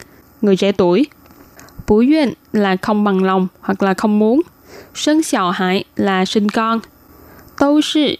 [0.42, 1.07] người trẻ tuổi.
[1.87, 4.42] Bú nguyện là không bằng lòng hoặc là không muốn.
[4.94, 6.81] Sinh xào hải là sinh con.
[7.61, 8.14] Đâu sư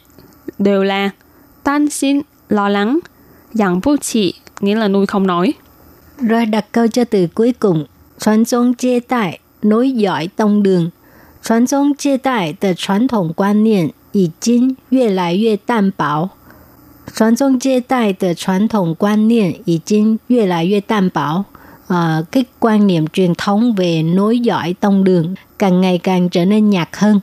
[0.59, 1.11] đều là
[1.62, 2.98] tan xin, lo lắng.
[3.55, 5.53] 养不起nghĩa là nuôi không nổi.
[6.18, 7.87] Rồi đặt câu cho từ cuối cùng.
[8.18, 10.90] Truyền 宗接代 nối dõi tông đường.
[11.42, 16.31] Truyền 宗接代的传统观念 已经越来越淡薄。
[17.07, 21.44] 传宗接代的传统观念已经越来越淡薄.
[21.88, 26.44] À, cái quan niệm truyền thống về nối dõi tông đường càng ngày càng trở
[26.44, 27.20] nên nhạt hơn.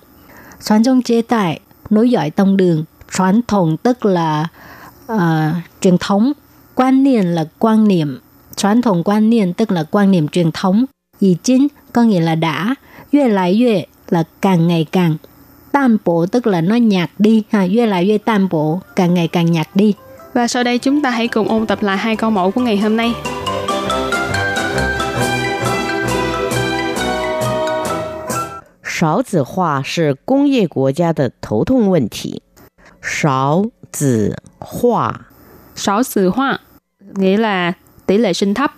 [0.70, 2.84] Truyền thống chế tại nối dõi tông đường,
[3.18, 4.48] truyền thống tức là
[5.14, 5.20] uh,
[5.82, 6.32] truyền thống,
[6.76, 8.20] quan niệm là quan niệm,
[8.56, 10.86] truyền thống quan niệm tức là quan niệm truyền thống.
[11.20, 12.76] Ý chính có nghĩa là đã,
[13.14, 15.18] yue lại yue là càng ngày càng
[15.76, 19.96] tam bộ tức là nó nhạt đi ha,越来越 tam bộ càng ngày càng nhạt đi.
[20.34, 22.78] Và sau đây chúng ta hãy cùng ôn tập lại hai câu mẫu của ngày
[22.78, 23.14] hôm nay.
[28.84, 32.44] 少子化是工业国家的头痛问题。
[33.02, 35.28] 少子化，
[35.76, 36.60] 少子化
[37.16, 37.74] nghĩa là
[38.06, 38.72] tỷ lệ sinh thấp.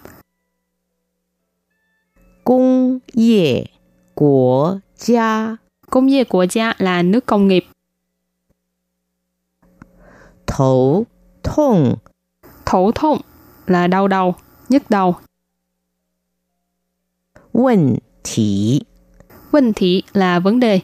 [2.44, 3.70] 工业
[4.14, 5.60] 国家
[5.91, 7.67] công nghiệp quốc gia là nước công nghiệp.
[10.47, 11.03] Thổ
[11.43, 11.97] thông
[12.67, 13.21] Thổ thông
[13.67, 14.35] là đau đầu,
[14.69, 15.15] nhức đầu.
[17.53, 18.81] Vấn thị
[19.51, 20.81] Vấn thị là vấn đề.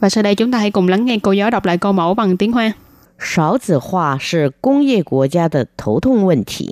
[0.00, 2.14] Và sau đây chúng ta hãy cùng lắng nghe cô giáo đọc lại câu mẫu
[2.14, 2.72] bằng tiếng Hoa.
[3.18, 6.68] Sáu tử hoa là công nghiệp quốc gia de thổ thông vấn thị.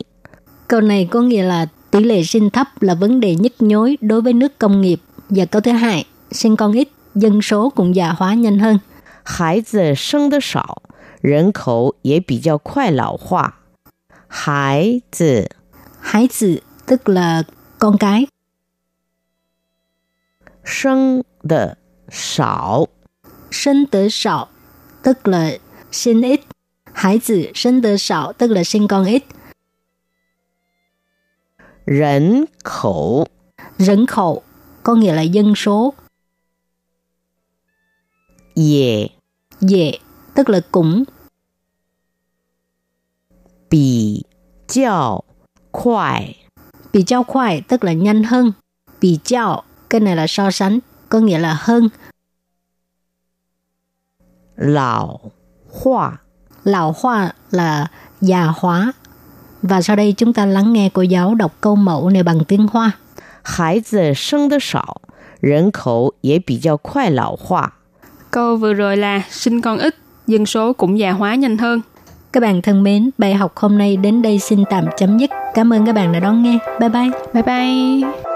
[0.68, 4.22] Câu này có nghĩa là tỷ lệ sinh thấp là vấn đề nhức nhối đối
[4.22, 5.00] với nước công nghiệp.
[5.28, 8.79] Và câu thứ hai, sinh con ít dân số cũng già hóa nhanh hơn.
[9.23, 10.81] 孩子生的少，
[11.21, 13.59] 人口也比较快老化。
[14.27, 15.49] 孩子
[16.01, 17.43] Hải tử tức là
[17.77, 18.27] con cái,
[20.63, 21.77] 生的
[22.09, 22.87] 少，
[23.51, 24.47] sinh tử sạo
[25.03, 25.51] tức là
[25.91, 26.41] sinh ít.
[26.93, 29.23] Hải tử sinh tử sạo tức là sinh con ít.
[31.85, 33.27] 人口
[33.77, 34.43] 人khẩu
[34.83, 35.93] có nghĩa là dân số.
[38.55, 39.11] 也
[39.61, 39.99] Dễ
[40.35, 41.05] tức là cũng.
[43.69, 44.25] 比
[44.67, 45.23] 较
[45.71, 46.35] 快。
[46.91, 48.51] Bị trao khoai tức là nhanh hơn.
[49.01, 51.89] Bị trao cái này là so sánh có nghĩa là hơn.
[54.55, 55.19] 老
[55.69, 56.21] 化
[56.63, 57.87] Lão hoa là
[58.21, 58.93] già hóa.
[59.61, 62.67] Và sau đây chúng ta lắng nghe cô giáo đọc câu mẫu này bằng tiếng
[62.67, 62.91] Hoa.
[63.43, 65.01] 孩子生的少，
[65.39, 67.74] 人口也比较快老化。
[68.36, 69.96] Câu vừa rồi là sinh con ít,
[70.26, 71.80] dân số cũng già hóa nhanh hơn.
[72.32, 75.30] Các bạn thân mến, bài học hôm nay đến đây xin tạm chấm dứt.
[75.54, 76.58] Cảm ơn các bạn đã đón nghe.
[76.80, 77.10] Bye bye.
[77.32, 78.35] Bye bye.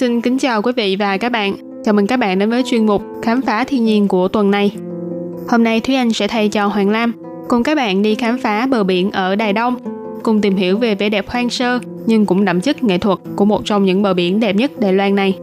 [0.00, 1.56] xin kính chào quý vị và các bạn.
[1.84, 4.76] Chào mừng các bạn đến với chuyên mục Khám phá thiên nhiên của tuần này.
[5.48, 7.12] Hôm nay Thúy Anh sẽ thay cho Hoàng Lam
[7.48, 9.76] cùng các bạn đi khám phá bờ biển ở Đài Đông,
[10.22, 13.44] cùng tìm hiểu về vẻ đẹp hoang sơ nhưng cũng đậm chất nghệ thuật của
[13.44, 15.38] một trong những bờ biển đẹp nhất Đài Loan này.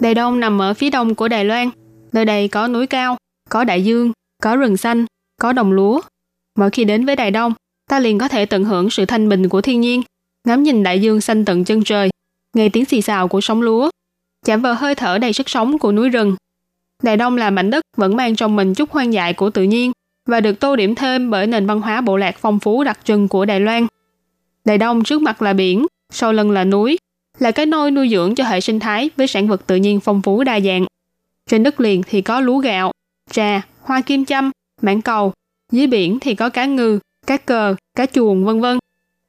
[0.00, 1.68] Đài Đông nằm ở phía đông của Đài Loan.
[2.12, 3.16] Nơi đây có núi cao,
[3.50, 5.04] có đại dương, có rừng xanh,
[5.40, 6.00] có đồng lúa.
[6.58, 7.52] Mỗi khi đến với Đài Đông,
[7.90, 10.02] ta liền có thể tận hưởng sự thanh bình của thiên nhiên,
[10.44, 12.10] ngắm nhìn đại dương xanh tận chân trời,
[12.54, 13.90] nghe tiếng xì xào của sóng lúa,
[14.44, 16.36] chạm vào hơi thở đầy sức sống của núi rừng.
[17.02, 19.92] Đài Đông là mảnh đất vẫn mang trong mình chút hoang dại của tự nhiên
[20.26, 23.28] và được tô điểm thêm bởi nền văn hóa bộ lạc phong phú đặc trưng
[23.28, 23.86] của Đài Loan.
[24.64, 26.98] Đài Đông trước mặt là biển, sau lưng là núi,
[27.38, 30.22] là cái nôi nuôi dưỡng cho hệ sinh thái với sản vật tự nhiên phong
[30.22, 30.86] phú đa dạng.
[31.50, 32.92] Trên đất liền thì có lúa gạo,
[33.30, 34.50] trà, hoa kim châm,
[34.82, 35.32] mảng cầu,
[35.72, 38.78] dưới biển thì có cá ngừ, cá cờ, cá chuồng vân vân.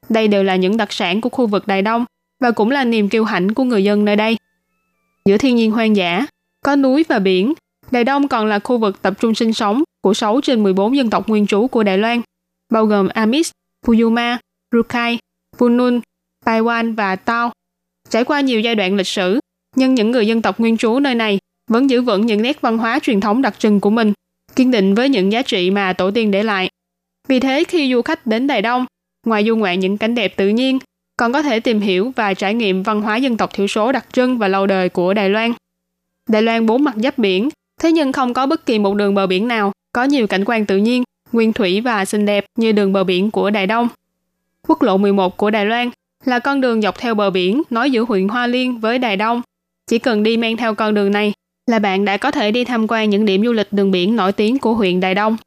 [0.10, 2.06] Đây đều là những đặc sản của khu vực Đài Đông
[2.40, 4.38] và cũng là niềm kiêu hãnh của người dân nơi đây.
[5.26, 6.26] Giữa thiên nhiên hoang dã,
[6.66, 7.54] có núi và biển,
[7.92, 11.10] Đài Đông còn là khu vực tập trung sinh sống của 6 trên 14 dân
[11.10, 12.22] tộc nguyên trú của Đài Loan,
[12.72, 13.52] bao gồm Amis,
[13.86, 14.38] Puyuma,
[14.72, 15.20] Rukai,
[15.58, 16.02] Punun,
[16.46, 17.52] Paiwan và Tao.
[18.10, 19.40] Trải qua nhiều giai đoạn lịch sử,
[19.76, 22.78] nhưng những người dân tộc nguyên trú nơi này vẫn giữ vững những nét văn
[22.78, 24.14] hóa truyền thống đặc trưng của mình,
[24.56, 26.70] kiên định với những giá trị mà tổ tiên để lại.
[27.28, 28.86] Vì thế khi du khách đến Đài Đông,
[29.26, 30.80] ngoài du ngoạn những cảnh đẹp tự nhiên,
[31.18, 34.06] còn có thể tìm hiểu và trải nghiệm văn hóa dân tộc thiểu số đặc
[34.12, 35.54] trưng và lâu đời của Đài Loan.
[36.30, 37.50] Đài Loan bốn mặt giáp biển,
[37.82, 40.66] thế nhưng không có bất kỳ một đường bờ biển nào có nhiều cảnh quan
[40.66, 43.88] tự nhiên, nguyên thủy và xinh đẹp như đường bờ biển của Đài Đông.
[44.68, 45.90] Quốc lộ 11 của Đài Loan
[46.26, 49.42] là con đường dọc theo bờ biển nối giữa huyện Hoa Liên với Đài Đông.
[49.88, 51.34] Chỉ cần đi men theo con đường này
[51.68, 54.32] là bạn đã có thể đi tham quan những điểm du lịch đường biển nổi
[54.32, 55.38] tiếng của huyện Đài Đông.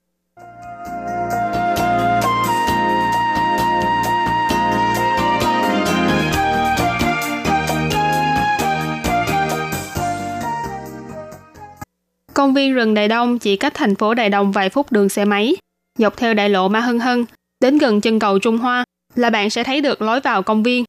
[12.39, 15.25] Công viên rừng Đài Đông chỉ cách thành phố Đài Đông vài phút đường xe
[15.25, 15.57] máy.
[15.99, 17.25] Dọc theo đại lộ Ma Hưng Hưng,
[17.61, 20.85] đến gần chân cầu Trung Hoa là bạn sẽ thấy được lối vào công viên.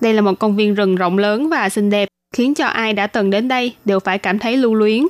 [0.00, 3.06] Đây là một công viên rừng rộng lớn và xinh đẹp, khiến cho ai đã
[3.06, 5.06] từng đến đây đều phải cảm thấy lưu luyến.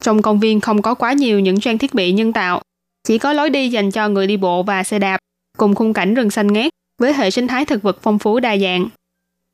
[0.00, 2.62] Trong công viên không có quá nhiều những trang thiết bị nhân tạo,
[3.04, 5.18] chỉ có lối đi dành cho người đi bộ và xe đạp,
[5.56, 8.56] cùng khung cảnh rừng xanh ngát với hệ sinh thái thực vật phong phú đa
[8.56, 8.88] dạng.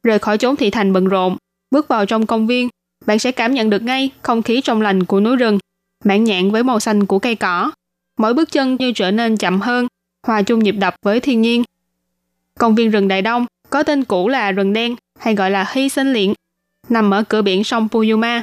[0.02, 1.36] Rời khỏi chốn thị thành bận rộn,
[1.70, 2.68] bước vào trong công viên
[3.08, 5.58] bạn sẽ cảm nhận được ngay không khí trong lành của núi rừng,
[6.04, 7.70] mãn nhạn với màu xanh của cây cỏ.
[8.18, 9.86] Mỗi bước chân như trở nên chậm hơn,
[10.26, 11.62] hòa chung nhịp đập với thiên nhiên.
[12.58, 15.88] Công viên rừng Đại Đông có tên cũ là rừng đen hay gọi là hy
[15.88, 16.34] sinh liện,
[16.88, 18.42] nằm ở cửa biển sông Puyuma.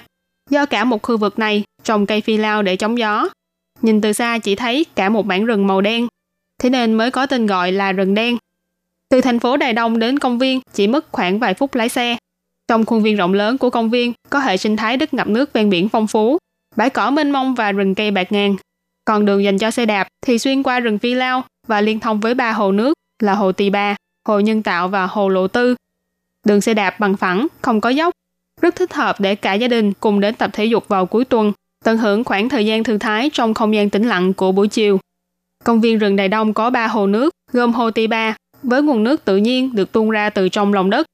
[0.50, 3.30] Do cả một khu vực này trồng cây phi lao để chống gió.
[3.82, 6.08] Nhìn từ xa chỉ thấy cả một mảng rừng màu đen,
[6.62, 8.38] thế nên mới có tên gọi là rừng đen.
[9.10, 12.18] Từ thành phố Đài Đông đến công viên chỉ mất khoảng vài phút lái xe.
[12.68, 15.54] Trong khuôn viên rộng lớn của công viên có hệ sinh thái đất ngập nước
[15.54, 16.38] ven biển phong phú,
[16.76, 18.56] bãi cỏ mênh mông và rừng cây bạc ngàn.
[19.06, 22.20] Còn đường dành cho xe đạp thì xuyên qua rừng phi lao và liên thông
[22.20, 22.94] với ba hồ nước
[23.24, 23.96] là hồ Tỳ Ba,
[24.28, 25.76] hồ Nhân Tạo và hồ Lộ Tư.
[26.46, 28.14] Đường xe đạp bằng phẳng, không có dốc,
[28.62, 31.52] rất thích hợp để cả gia đình cùng đến tập thể dục vào cuối tuần,
[31.84, 35.00] tận hưởng khoảng thời gian thư thái trong không gian tĩnh lặng của buổi chiều.
[35.64, 39.04] Công viên rừng Đài Đông có ba hồ nước, gồm hồ Tỳ Ba, với nguồn
[39.04, 41.08] nước tự nhiên được tuôn ra từ trong lòng đất.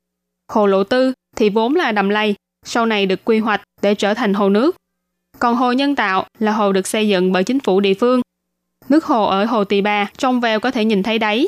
[0.51, 4.13] Hồ Lộ Tư thì vốn là đầm lầy, sau này được quy hoạch để trở
[4.13, 4.75] thành hồ nước.
[5.39, 8.21] Còn hồ nhân tạo là hồ được xây dựng bởi chính phủ địa phương.
[8.89, 11.47] Nước hồ ở hồ Tỳ Bà trong veo có thể nhìn thấy đáy.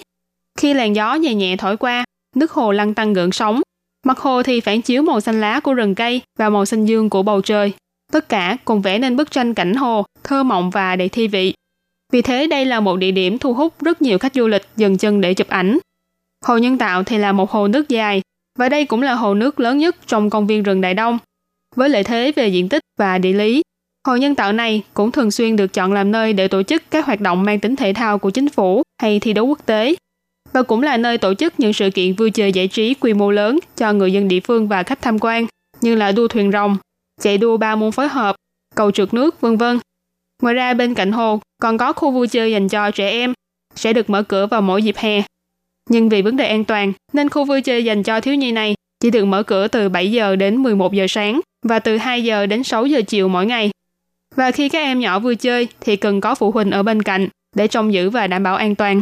[0.58, 2.06] Khi làn gió nhẹ nhẹ thổi qua,
[2.36, 3.62] nước hồ lăn tăng gợn sóng.
[4.06, 7.10] Mặt hồ thì phản chiếu màu xanh lá của rừng cây và màu xanh dương
[7.10, 7.74] của bầu trời.
[8.12, 11.54] Tất cả cùng vẽ nên bức tranh cảnh hồ, thơ mộng và đầy thi vị.
[12.12, 14.98] Vì thế đây là một địa điểm thu hút rất nhiều khách du lịch dừng
[14.98, 15.78] chân để chụp ảnh.
[16.46, 18.22] Hồ Nhân Tạo thì là một hồ nước dài,
[18.60, 21.18] và đây cũng là hồ nước lớn nhất trong công viên rừng Đại Đông.
[21.76, 23.62] Với lợi thế về diện tích và địa lý,
[24.08, 27.06] hồ Nhân Tạo này cũng thường xuyên được chọn làm nơi để tổ chức các
[27.06, 29.96] hoạt động mang tính thể thao của chính phủ hay thi đấu quốc tế.
[30.54, 33.32] Và cũng là nơi tổ chức những sự kiện vui chơi giải trí quy mô
[33.32, 35.46] lớn cho người dân địa phương và khách tham quan,
[35.82, 36.78] như là đua thuyền rồng,
[37.22, 38.36] chạy đua ba môn phối hợp,
[38.76, 39.80] cầu trượt nước, vân vân.
[40.42, 43.34] Ngoài ra bên cạnh hồ còn có khu vui chơi dành cho trẻ em,
[43.76, 45.24] sẽ được mở cửa vào mỗi dịp hè.
[45.90, 48.76] Nhưng vì vấn đề an toàn, nên khu vui chơi dành cho thiếu nhi này
[49.00, 52.46] chỉ được mở cửa từ 7 giờ đến 11 giờ sáng và từ 2 giờ
[52.46, 53.72] đến 6 giờ chiều mỗi ngày.
[54.36, 57.28] Và khi các em nhỏ vui chơi thì cần có phụ huynh ở bên cạnh
[57.56, 59.02] để trông giữ và đảm bảo an toàn.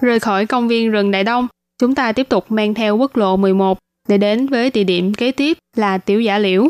[0.00, 1.46] Rời khỏi công viên rừng Đại Đông,
[1.78, 3.78] chúng ta tiếp tục mang theo quốc lộ 11
[4.08, 6.68] để đến với địa điểm kế tiếp là Tiểu Giả Liễu.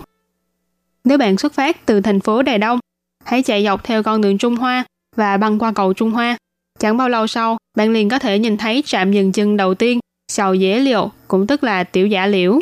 [1.05, 2.79] Nếu bạn xuất phát từ thành phố Đài Đông,
[3.25, 4.85] hãy chạy dọc theo con đường Trung Hoa
[5.17, 6.37] và băng qua cầu Trung Hoa.
[6.79, 10.01] Chẳng bao lâu sau, bạn liền có thể nhìn thấy trạm dừng chân đầu tiên,
[10.33, 12.61] Sầu Dễ Liệu, cũng tức là Tiểu Giả Liễu.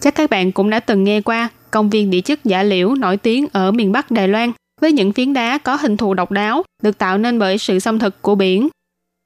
[0.00, 3.16] Chắc các bạn cũng đã từng nghe qua công viên địa chất Giả Liễu nổi
[3.16, 6.62] tiếng ở miền Bắc Đài Loan với những phiến đá có hình thù độc đáo
[6.82, 8.68] được tạo nên bởi sự xâm thực của biển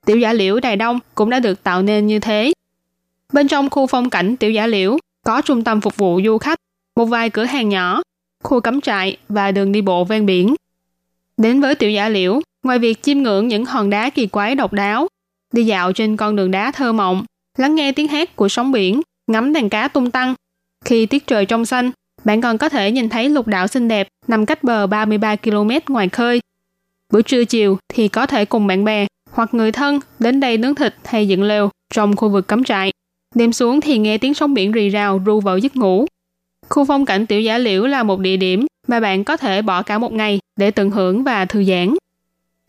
[0.05, 2.53] Tiểu giả liễu Đài Đông cũng đã được tạo nên như thế.
[3.33, 6.59] Bên trong khu phong cảnh tiểu giả liễu có trung tâm phục vụ du khách,
[6.97, 8.03] một vài cửa hàng nhỏ,
[8.45, 10.55] khu cắm trại và đường đi bộ ven biển.
[11.37, 14.73] Đến với tiểu giả liễu, ngoài việc chiêm ngưỡng những hòn đá kỳ quái độc
[14.73, 15.09] đáo,
[15.53, 17.25] đi dạo trên con đường đá thơ mộng,
[17.59, 20.35] lắng nghe tiếng hát của sóng biển, ngắm đàn cá tung tăng.
[20.85, 21.91] Khi tiết trời trong xanh,
[22.25, 25.71] bạn còn có thể nhìn thấy lục đảo xinh đẹp nằm cách bờ 33 km
[25.89, 26.41] ngoài khơi.
[27.13, 30.75] Buổi trưa chiều thì có thể cùng bạn bè hoặc người thân đến đây nướng
[30.75, 32.93] thịt hay dựng lều trong khu vực cắm trại.
[33.35, 36.07] Đêm xuống thì nghe tiếng sóng biển rì rào ru vào giấc ngủ.
[36.69, 39.83] Khu phong cảnh tiểu giả liễu là một địa điểm mà bạn có thể bỏ
[39.83, 41.95] cả một ngày để tận hưởng và thư giãn.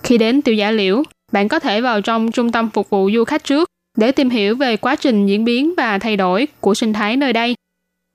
[0.04, 3.24] Khi đến tiểu giả liễu, bạn có thể vào trong trung tâm phục vụ du
[3.24, 6.94] khách trước để tìm hiểu về quá trình diễn biến và thay đổi của sinh
[6.94, 7.56] thái nơi đây.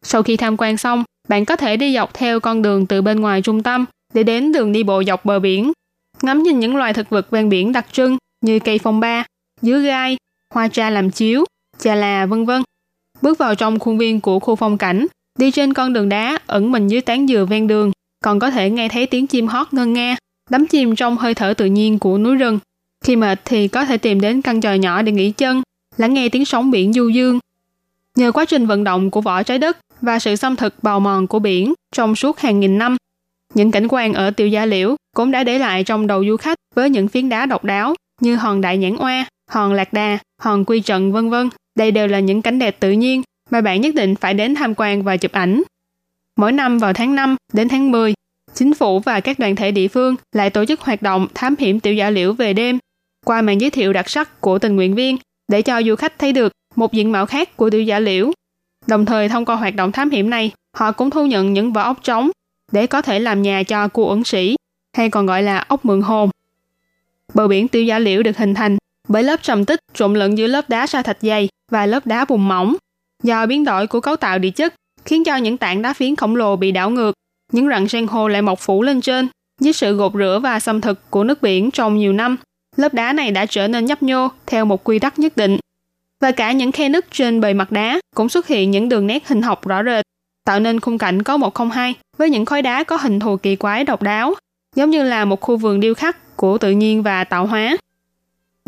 [0.02, 3.20] Sau khi tham quan xong, bạn có thể đi dọc theo con đường từ bên
[3.20, 3.84] ngoài trung tâm
[4.14, 5.72] để đến đường đi bộ dọc bờ biển,
[6.22, 9.24] ngắm nhìn những loài thực vật ven biển đặc trưng như cây phong ba,
[9.62, 10.16] dứa gai,
[10.54, 11.44] hoa tra làm chiếu,
[11.80, 12.62] chà là vân vân.
[13.22, 15.06] Bước vào trong khuôn viên của khu phong cảnh,
[15.38, 17.92] đi trên con đường đá ẩn mình dưới tán dừa ven đường,
[18.24, 20.16] còn có thể nghe thấy tiếng chim hót ngân nga,
[20.50, 22.58] đắm chìm trong hơi thở tự nhiên của núi rừng.
[23.04, 25.62] Khi mệt thì có thể tìm đến căn tròi nhỏ để nghỉ chân,
[25.96, 27.38] lắng nghe tiếng sóng biển du dương.
[28.16, 31.26] Nhờ quá trình vận động của vỏ trái đất và sự xâm thực bào mòn
[31.26, 32.96] của biển trong suốt hàng nghìn năm,
[33.54, 36.58] những cảnh quan ở tiểu gia liễu cũng đã để lại trong đầu du khách
[36.74, 40.64] với những phiến đá độc đáo như hòn đại nhãn oa, hòn lạc đà, hòn
[40.64, 41.48] quy trận vân vân.
[41.80, 44.74] Đây đều là những cảnh đẹp tự nhiên mà bạn nhất định phải đến tham
[44.76, 45.62] quan và chụp ảnh.
[46.36, 48.14] Mỗi năm vào tháng 5 đến tháng 10,
[48.54, 51.80] chính phủ và các đoàn thể địa phương lại tổ chức hoạt động thám hiểm
[51.80, 52.78] tiểu giả liễu về đêm
[53.24, 55.16] qua màn giới thiệu đặc sắc của tình nguyện viên
[55.48, 58.32] để cho du khách thấy được một diện mạo khác của tiểu giả liễu.
[58.86, 61.82] Đồng thời thông qua hoạt động thám hiểm này, họ cũng thu nhận những vỏ
[61.82, 62.30] ốc trống
[62.72, 64.56] để có thể làm nhà cho cua ẩn sĩ,
[64.96, 66.30] hay còn gọi là ốc mượn hồn.
[67.34, 68.76] Bờ biển tiêu giả liễu được hình thành
[69.12, 72.24] bởi lớp trầm tích trộn lẫn giữa lớp đá sa thạch dày và lớp đá
[72.24, 72.76] bùn mỏng.
[73.22, 76.36] Do biến đổi của cấu tạo địa chất khiến cho những tảng đá phiến khổng
[76.36, 77.12] lồ bị đảo ngược,
[77.52, 79.28] những rặng san hô lại mọc phủ lên trên.
[79.60, 82.36] Dưới sự gột rửa và xâm thực của nước biển trong nhiều năm,
[82.76, 85.58] lớp đá này đã trở nên nhấp nhô theo một quy tắc nhất định.
[86.20, 89.28] Và cả những khe nứt trên bề mặt đá cũng xuất hiện những đường nét
[89.28, 90.04] hình học rõ rệt,
[90.44, 93.36] tạo nên khung cảnh có một không hai với những khối đá có hình thù
[93.36, 94.34] kỳ quái độc đáo,
[94.76, 97.76] giống như là một khu vườn điêu khắc của tự nhiên và tạo hóa.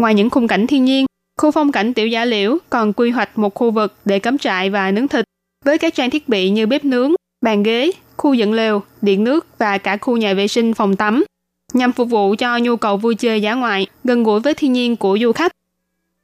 [0.03, 1.07] Ngoài những khung cảnh thiên nhiên,
[1.39, 4.71] khu phong cảnh tiểu giả liễu còn quy hoạch một khu vực để cắm trại
[4.71, 5.25] và nướng thịt
[5.65, 9.47] với các trang thiết bị như bếp nướng, bàn ghế, khu dựng lều, điện nước
[9.59, 11.25] và cả khu nhà vệ sinh phòng tắm
[11.73, 14.97] nhằm phục vụ cho nhu cầu vui chơi giả ngoại gần gũi với thiên nhiên
[14.97, 15.53] của du khách.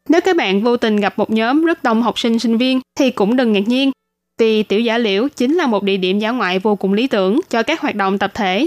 [0.08, 3.10] Nếu các bạn vô tình gặp một nhóm rất đông học sinh sinh viên thì
[3.10, 3.90] cũng đừng ngạc nhiên,
[4.38, 7.40] vì tiểu giả liễu chính là một địa điểm giả ngoại vô cùng lý tưởng
[7.50, 8.66] cho các hoạt động tập thể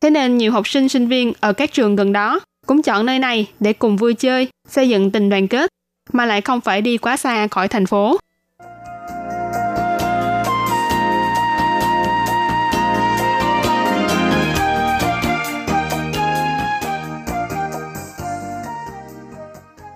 [0.00, 3.18] Thế nên nhiều học sinh sinh viên ở các trường gần đó cũng chọn nơi
[3.18, 5.70] này để cùng vui chơi, xây dựng tình đoàn kết,
[6.12, 8.18] mà lại không phải đi quá xa khỏi thành phố.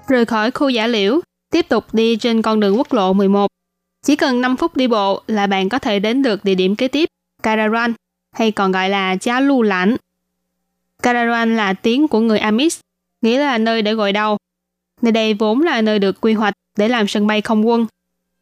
[0.09, 1.21] Rời khỏi khu giả liễu,
[1.53, 3.47] tiếp tục đi trên con đường quốc lộ 11.
[4.07, 6.89] Chỉ cần 5 phút đi bộ là bạn có thể đến được địa điểm kế
[6.89, 7.09] tiếp,
[7.43, 7.93] Kararan,
[8.37, 9.97] hay còn gọi là Chá Lu Lãnh.
[11.03, 12.81] Karawan là tiếng của người Amis,
[13.23, 14.37] nghĩa là nơi để gội đầu.
[15.03, 17.87] Nơi đây vốn là nơi được quy hoạch để làm sân bay không quân.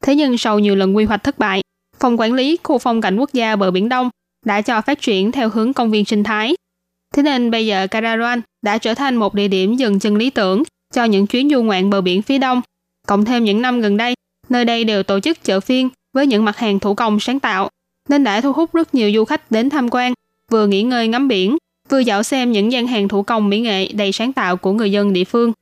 [0.02, 1.62] Thế nhưng sau nhiều lần quy hoạch thất bại,
[2.00, 4.11] Phòng Quản lý Khu phong cảnh quốc gia bờ Biển Đông
[4.44, 6.55] đã cho phát triển theo hướng công viên sinh thái.
[7.14, 10.62] Thế nên bây giờ Karawan đã trở thành một địa điểm dừng chân lý tưởng
[10.92, 12.62] cho những chuyến du ngoạn bờ biển phía đông.
[13.07, 14.14] Cộng thêm những năm gần đây,
[14.48, 17.68] nơi đây đều tổ chức chợ phiên với những mặt hàng thủ công sáng tạo,
[18.09, 20.12] nên đã thu hút rất nhiều du khách đến tham quan,
[20.50, 21.57] vừa nghỉ ngơi ngắm biển,
[21.89, 24.93] vừa dạo xem những gian hàng thủ công mỹ nghệ đầy sáng tạo của người
[24.93, 25.53] dân địa phương.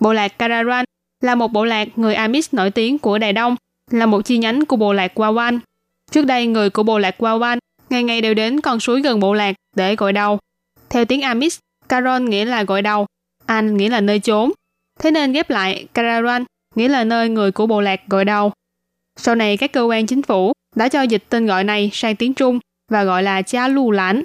[0.00, 0.84] Bộ lạc Kararan
[1.20, 3.56] là một bộ lạc người Amis nổi tiếng của Đài Đông,
[3.90, 5.58] là một chi nhánh của bộ lạc Wawan.
[6.10, 7.58] Trước đây, người của bộ lạc Wawan
[7.90, 10.38] ngày ngày đều đến con suối gần bộ lạc để gội đầu.
[10.90, 13.06] Theo tiếng Amis, Karon nghĩa là gội đầu,
[13.46, 14.52] An nghĩa là nơi trốn.
[14.98, 16.44] Thế nên ghép lại Kararan
[16.74, 18.52] nghĩa là nơi người của bộ lạc gội đầu.
[19.16, 22.34] Sau này các cơ quan chính phủ đã cho dịch tên gọi này sang tiếng
[22.34, 22.58] Trung
[22.90, 24.22] và gọi là Cha Lu Lãnh.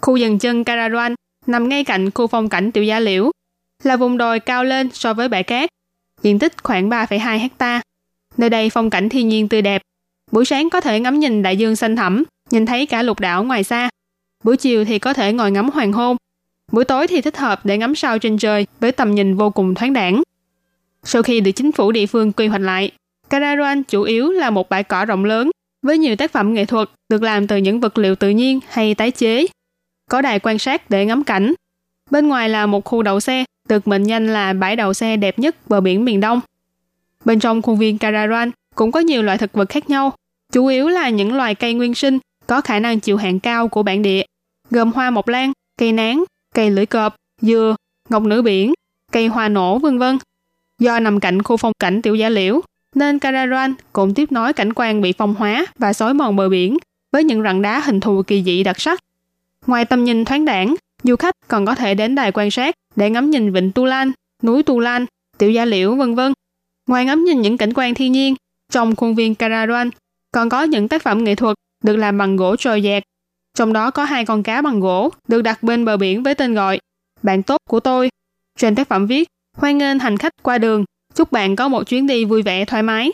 [0.00, 1.14] Khu dừng chân Karawan
[1.46, 3.30] nằm ngay cạnh khu phong cảnh tiểu gia liễu,
[3.82, 5.70] là vùng đồi cao lên so với bãi cát,
[6.22, 7.82] diện tích khoảng 3,2 hecta.
[8.36, 9.82] Nơi đây phong cảnh thiên nhiên tươi đẹp.
[10.32, 13.44] Buổi sáng có thể ngắm nhìn đại dương xanh thẳm, nhìn thấy cả lục đảo
[13.44, 13.88] ngoài xa.
[14.44, 16.16] Buổi chiều thì có thể ngồi ngắm hoàng hôn.
[16.72, 19.74] Buổi tối thì thích hợp để ngắm sao trên trời với tầm nhìn vô cùng
[19.74, 20.22] thoáng đẳng.
[21.04, 22.90] Sau khi được chính phủ địa phương quy hoạch lại,
[23.30, 25.50] Karawan chủ yếu là một bãi cỏ rộng lớn
[25.82, 28.94] với nhiều tác phẩm nghệ thuật được làm từ những vật liệu tự nhiên hay
[28.94, 29.46] tái chế.
[30.10, 31.54] Có đài quan sát để ngắm cảnh.
[32.10, 35.38] Bên ngoài là một khu đậu xe, được mệnh danh là bãi đậu xe đẹp
[35.38, 36.40] nhất bờ biển miền Đông.
[37.24, 40.12] Bên trong khuôn viên Karawan cũng có nhiều loại thực vật khác nhau,
[40.52, 43.82] chủ yếu là những loài cây nguyên sinh có khả năng chịu hạn cao của
[43.82, 44.22] bản địa,
[44.70, 47.76] gồm hoa mộc lan, cây nán, cây lưỡi cọp, dừa,
[48.08, 48.74] ngọc nữ biển,
[49.12, 50.18] cây hoa nổ vân vân.
[50.78, 52.60] Do nằm cạnh khu phong cảnh tiểu giả liễu,
[52.94, 56.78] nên Kararan cũng tiếp nối cảnh quan bị phong hóa và xói mòn bờ biển
[57.12, 59.00] với những rặng đá hình thù kỳ dị đặc sắc.
[59.66, 63.10] Ngoài tầm nhìn thoáng đảng, du khách còn có thể đến đài quan sát để
[63.10, 65.06] ngắm nhìn vịnh Tu Lan, núi Tu Lan,
[65.38, 66.32] tiểu gia liễu vân vân.
[66.88, 68.34] Ngoài ngắm nhìn những cảnh quan thiên nhiên,
[68.72, 69.90] trong khuôn viên Kararan
[70.32, 73.02] còn có những tác phẩm nghệ thuật được làm bằng gỗ trồi dẹt.
[73.56, 76.54] Trong đó có hai con cá bằng gỗ được đặt bên bờ biển với tên
[76.54, 76.80] gọi
[77.22, 78.08] Bạn tốt của tôi.
[78.58, 80.84] Trên tác phẩm viết Hoan nghênh hành khách qua đường,
[81.14, 83.12] chúc bạn có một chuyến đi vui vẻ thoải mái.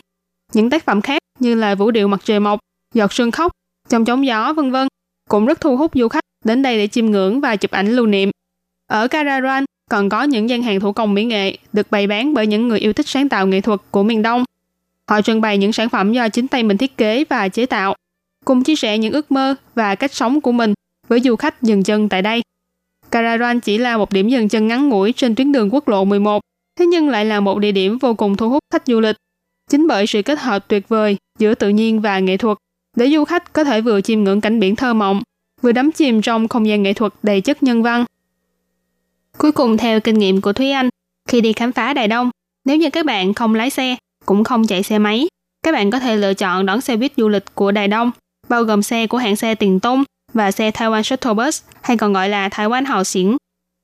[0.53, 2.59] Những tác phẩm khác như là Vũ điệu mặt trời mọc,
[2.93, 3.51] Giọt sương khóc,
[3.89, 4.87] Trong chống gió vân vân
[5.29, 8.05] cũng rất thu hút du khách đến đây để chiêm ngưỡng và chụp ảnh lưu
[8.05, 8.29] niệm.
[8.87, 12.47] Ở Kararan còn có những gian hàng thủ công mỹ nghệ được bày bán bởi
[12.47, 14.43] những người yêu thích sáng tạo nghệ thuật của miền Đông.
[15.09, 17.95] Họ trưng bày những sản phẩm do chính tay mình thiết kế và chế tạo,
[18.45, 20.73] cùng chia sẻ những ước mơ và cách sống của mình
[21.07, 22.41] với du khách dừng chân tại đây.
[23.11, 26.41] Kararan chỉ là một điểm dừng chân ngắn ngủi trên tuyến đường quốc lộ 11,
[26.79, 29.15] thế nhưng lại là một địa điểm vô cùng thu hút khách du lịch.
[29.69, 32.57] Chính bởi sự kết hợp tuyệt vời giữa tự nhiên và nghệ thuật,
[32.95, 35.23] để du khách có thể vừa chiêm ngưỡng cảnh biển thơ mộng,
[35.61, 38.05] vừa đắm chìm trong không gian nghệ thuật đầy chất nhân văn.
[39.37, 40.89] Cuối cùng theo kinh nghiệm của Thúy Anh,
[41.27, 42.29] khi đi khám phá Đài Đông,
[42.65, 43.95] nếu như các bạn không lái xe,
[44.25, 45.27] cũng không chạy xe máy,
[45.63, 48.11] các bạn có thể lựa chọn đón xe buýt du lịch của Đài Đông,
[48.49, 50.03] bao gồm xe của hãng xe Tiền Tung
[50.33, 53.37] và xe Taiwan Shuttle Bus hay còn gọi là Taiwan Hào Xiển.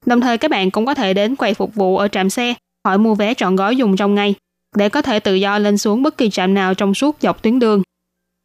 [0.05, 2.53] Đồng thời các bạn cũng có thể đến quầy phục vụ ở trạm xe,
[2.85, 4.35] hỏi mua vé trọn gói dùng trong ngày,
[4.75, 7.59] để có thể tự do lên xuống bất kỳ trạm nào trong suốt dọc tuyến
[7.59, 7.81] đường.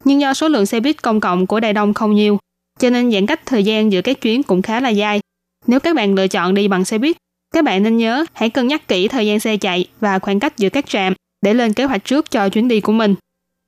[0.03, 2.39] Nhưng do số lượng xe buýt công cộng của Đài Đông không nhiều,
[2.79, 5.19] cho nên giãn cách thời gian giữa các chuyến cũng khá là dài.
[5.67, 7.17] Nếu các bạn lựa chọn đi bằng xe buýt,
[7.53, 10.57] các bạn nên nhớ hãy cân nhắc kỹ thời gian xe chạy và khoảng cách
[10.57, 13.15] giữa các trạm để lên kế hoạch trước cho chuyến đi của mình.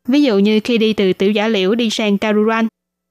[0.07, 2.67] Ví dụ như khi đi từ Tiểu Giả Liễu đi sang Karuran,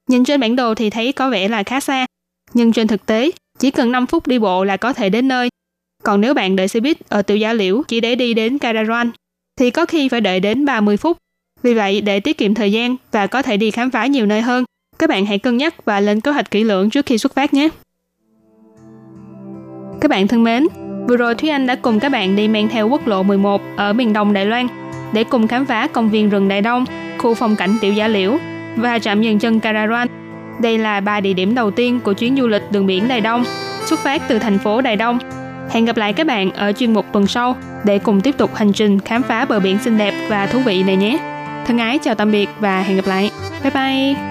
[0.09, 2.05] nhìn trên bản đồ thì thấy có vẻ là khá xa,
[2.53, 5.49] nhưng trên thực tế chỉ cần 5 phút đi bộ là có thể đến nơi.
[6.03, 9.11] Còn nếu bạn đợi xe buýt ở Tiểu Giả Liễu chỉ để đi đến Karuran,
[9.59, 11.17] thì có khi phải đợi đến 30 phút.
[11.63, 14.41] Vì vậy, để tiết kiệm thời gian và có thể đi khám phá nhiều nơi
[14.41, 14.63] hơn,
[15.01, 17.53] các bạn hãy cân nhắc và lên kế hoạch kỹ lưỡng trước khi xuất phát
[17.53, 17.69] nhé.
[20.01, 20.67] Các bạn thân mến,
[21.07, 23.93] vừa rồi Thúy Anh đã cùng các bạn đi men theo quốc lộ 11 ở
[23.93, 24.67] miền đông Đài Loan
[25.13, 26.85] để cùng khám phá công viên rừng Đại Đông,
[27.17, 28.37] khu phong cảnh Tiểu Giả Liễu
[28.75, 30.07] và trạm dừng chân Caravan.
[30.61, 33.43] Đây là ba địa điểm đầu tiên của chuyến du lịch đường biển Đài Đông,
[33.85, 35.19] xuất phát từ thành phố Đài Đông.
[35.69, 38.73] Hẹn gặp lại các bạn ở chuyên mục tuần sau để cùng tiếp tục hành
[38.73, 41.19] trình khám phá bờ biển xinh đẹp và thú vị này nhé.
[41.65, 43.31] Thân ái chào tạm biệt và hẹn gặp lại.
[43.63, 44.30] Bye bye!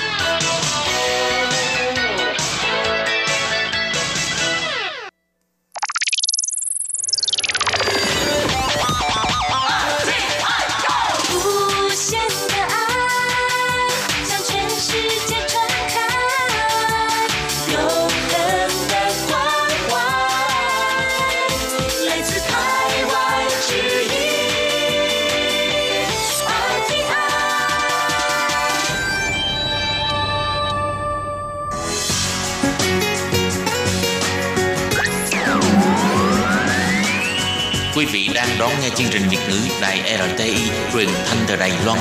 [38.95, 40.55] Chương trình Việt ngữ Đài RTI
[40.93, 41.99] truyền thanh từ Đài Loan.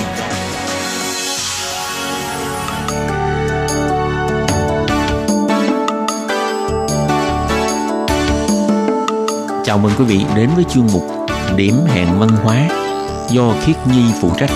[9.65, 11.03] Chào mừng quý vị đến với chương mục
[11.57, 12.69] Điểm hẹn văn hóa
[13.31, 14.51] do Khiết Nhi phụ trách.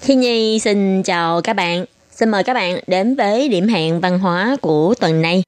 [0.00, 1.84] Khi Nhi xin chào các bạn.
[2.16, 5.42] Xin mời các bạn đến với điểm hẹn văn hóa của tuần này.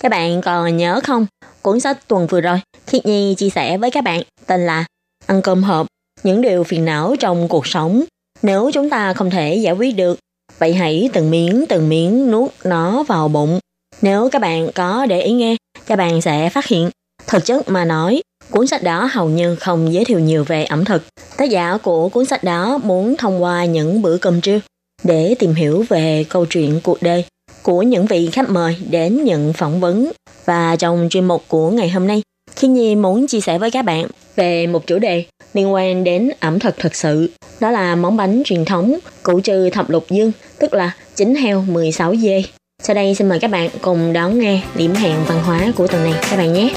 [0.00, 1.26] Các bạn còn nhớ không?
[1.62, 4.84] Cuốn sách tuần vừa rồi, Khi Nhi chia sẻ với các bạn tên là
[5.26, 5.86] Ăn cơm hộp,
[6.22, 8.04] những điều phiền não trong cuộc sống.
[8.42, 10.18] Nếu chúng ta không thể giải quyết được,
[10.58, 13.58] vậy hãy từng miếng từng miếng nuốt nó vào bụng.
[14.02, 15.56] Nếu các bạn có để ý nghe,
[15.86, 16.90] các bạn sẽ phát hiện
[17.26, 20.84] Thực chất mà nói, cuốn sách đó hầu như không giới thiệu nhiều về ẩm
[20.84, 21.02] thực.
[21.36, 24.60] Tác giả của cuốn sách đó muốn thông qua những bữa cơm trưa
[25.04, 27.24] để tìm hiểu về câu chuyện cuộc đời
[27.62, 30.12] của những vị khách mời đến nhận phỏng vấn.
[30.44, 32.22] Và trong chuyên mục của ngày hôm nay,
[32.56, 35.24] Khi Nhi muốn chia sẻ với các bạn về một chủ đề
[35.54, 37.30] liên quan đến ẩm thực thực sự.
[37.60, 41.62] Đó là món bánh truyền thống củ trừ thập lục dương, tức là chính heo
[41.62, 42.42] 16 dê.
[42.82, 46.04] Sau đây xin mời các bạn cùng đón nghe điểm hẹn văn hóa của tuần
[46.04, 46.74] này các bạn nhé.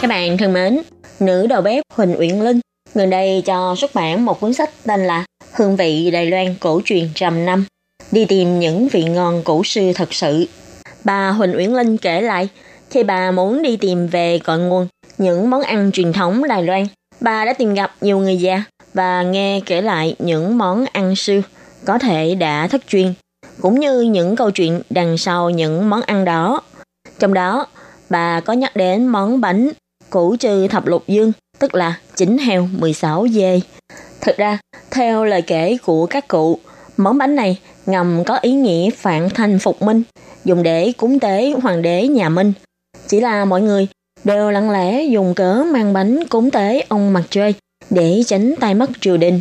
[0.00, 0.78] Các bạn thân mến,
[1.20, 2.60] nữ đầu bếp Huỳnh Uyển Linh
[2.94, 6.80] gần đây cho xuất bản một cuốn sách tên là Hương vị Đài Loan cổ
[6.84, 7.64] truyền trăm năm,
[8.10, 10.48] đi tìm những vị ngon cổ xưa thật sự.
[11.04, 12.48] Bà Huỳnh Uyển Linh kể lại,
[12.90, 14.88] khi bà muốn đi tìm về cội nguồn
[15.18, 16.86] những món ăn truyền thống Đài Loan,
[17.20, 18.62] bà đã tìm gặp nhiều người già
[18.94, 21.40] và nghe kể lại những món ăn xưa
[21.84, 23.12] có thể đã thất truyền,
[23.60, 26.62] cũng như những câu chuyện đằng sau những món ăn đó.
[27.18, 27.66] Trong đó,
[28.10, 29.70] bà có nhắc đến món bánh
[30.10, 33.60] củ trừ thập lục dương, tức là chính heo 16 dê.
[34.20, 34.58] Thực ra,
[34.90, 36.58] theo lời kể của các cụ,
[36.96, 40.02] món bánh này ngầm có ý nghĩa phản thành phục minh,
[40.44, 42.52] dùng để cúng tế hoàng đế nhà Minh.
[43.08, 43.88] Chỉ là mọi người
[44.24, 47.54] đều lặng lẽ dùng cớ mang bánh cúng tế ông mặt trời
[47.90, 49.40] để tránh tai mất triều đình.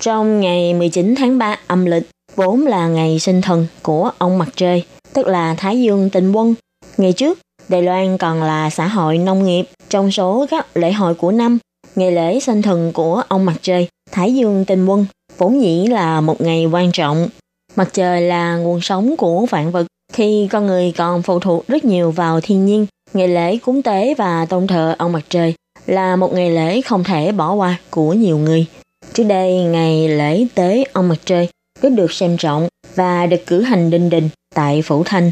[0.00, 4.48] Trong ngày 19 tháng 3 âm lịch, vốn là ngày sinh thần của ông mặt
[4.56, 6.54] trời, tức là Thái Dương Tịnh Quân.
[6.96, 7.38] Ngày trước,
[7.72, 9.66] Đài Loan còn là xã hội nông nghiệp.
[9.88, 11.58] Trong số các lễ hội của năm,
[11.94, 15.06] ngày lễ sinh thần của ông mặt trời, Thái Dương Tinh Quân,
[15.38, 17.28] vốn dĩ là một ngày quan trọng.
[17.76, 19.86] Mặt trời là nguồn sống của vạn vật.
[20.12, 24.14] Khi con người còn phụ thuộc rất nhiều vào thiên nhiên, ngày lễ cúng tế
[24.14, 25.54] và tôn thờ ông mặt trời
[25.86, 28.66] là một ngày lễ không thể bỏ qua của nhiều người.
[29.12, 31.48] Trước đây, ngày lễ tế ông mặt trời
[31.82, 35.30] rất được xem trọng và được cử hành đinh đình tại Phủ Thanh.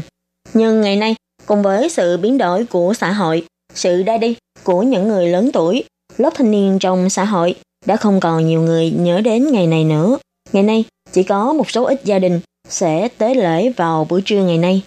[0.53, 1.15] Nhưng ngày nay,
[1.51, 3.43] cùng với sự biến đổi của xã hội,
[3.73, 5.83] sự ra đi của những người lớn tuổi,
[6.17, 9.83] lớp thanh niên trong xã hội đã không còn nhiều người nhớ đến ngày này
[9.83, 10.17] nữa.
[10.53, 12.39] Ngày nay, chỉ có một số ít gia đình
[12.69, 14.81] sẽ tế lễ vào buổi trưa ngày nay.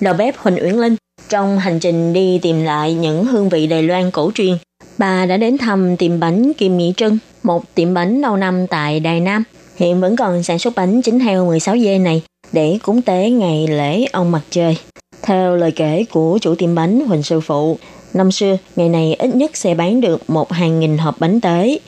[0.00, 0.96] Đầu bếp Huỳnh Uyển Linh
[1.28, 4.56] trong hành trình đi tìm lại những hương vị Đài Loan cổ truyền,
[4.98, 9.00] bà đã đến thăm tiệm bánh Kim Mỹ Trân, một tiệm bánh lâu năm tại
[9.00, 9.44] Đài Nam.
[9.76, 13.66] Hiện vẫn còn sản xuất bánh chính heo 16 dê này để cúng tế ngày
[13.66, 14.76] lễ ông mặt trời.
[15.22, 17.78] Theo lời kể của chủ tiệm bánh Huỳnh Sư Phụ,
[18.14, 21.78] năm xưa ngày này ít nhất sẽ bán được một hàng nghìn hộp bánh tế.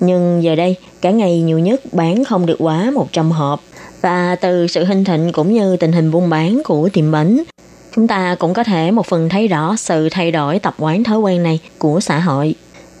[0.00, 3.60] Nhưng giờ đây, cả ngày nhiều nhất bán không được quá 100 hộp.
[4.00, 7.42] Và từ sự hình thịnh cũng như tình hình buôn bán của tiệm bánh,
[7.96, 11.18] chúng ta cũng có thể một phần thấy rõ sự thay đổi tập quán thói
[11.18, 12.54] quen này của xã hội.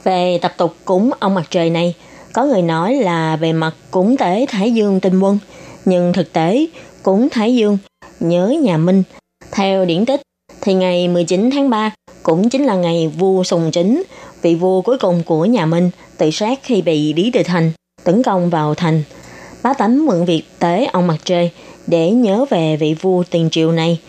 [0.04, 1.94] Về tập tục cúng ông mặt trời này,
[2.32, 5.38] có người nói là về mặt cúng tế Thái Dương tinh quân,
[5.84, 6.66] nhưng thực tế
[7.02, 7.78] cúng Thái Dương
[8.20, 9.02] nhớ nhà Minh.
[9.52, 10.20] Theo điển tích,
[10.60, 11.90] thì ngày 19 tháng 3
[12.22, 14.02] cũng chính là ngày vua Sùng Chính,
[14.42, 17.72] vị vua cuối cùng của nhà Minh, tự sát khi bị Lý Tự Thành
[18.04, 19.02] tấn công vào thành.
[19.62, 21.50] Bá tánh mượn việc tế ông mặt trời
[21.86, 24.00] để nhớ về vị vua tiền triều này.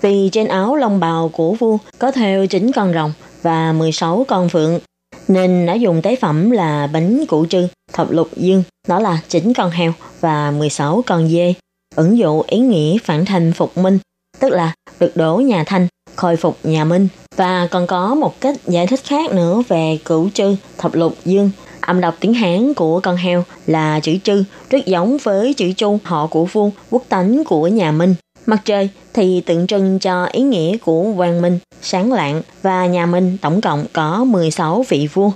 [0.00, 4.48] Vì trên áo lông bào của vua có theo 9 con rồng và 16 con
[4.48, 4.80] phượng.
[5.28, 9.52] nên đã dùng tế phẩm là bánh củ trư thập lục dương, đó là 9
[9.52, 11.54] con heo và 16 con dê.
[11.96, 13.98] Ứng dụ ý nghĩa phản thành phục minh,
[14.40, 15.86] tức là được đổ nhà thanh,
[16.16, 17.08] khôi phục nhà Minh.
[17.36, 21.50] Và còn có một cách giải thích khác nữa về cửu trư thập lục dương.
[21.80, 25.98] Âm đọc tiếng Hán của con heo là chữ trư, rất giống với chữ chu
[26.04, 28.14] họ của vua, quốc tánh của nhà Minh.
[28.46, 33.06] Mặt trời thì tượng trưng cho ý nghĩa của quang minh, sáng lạng và nhà
[33.06, 35.30] Minh tổng cộng có 16 vị vua,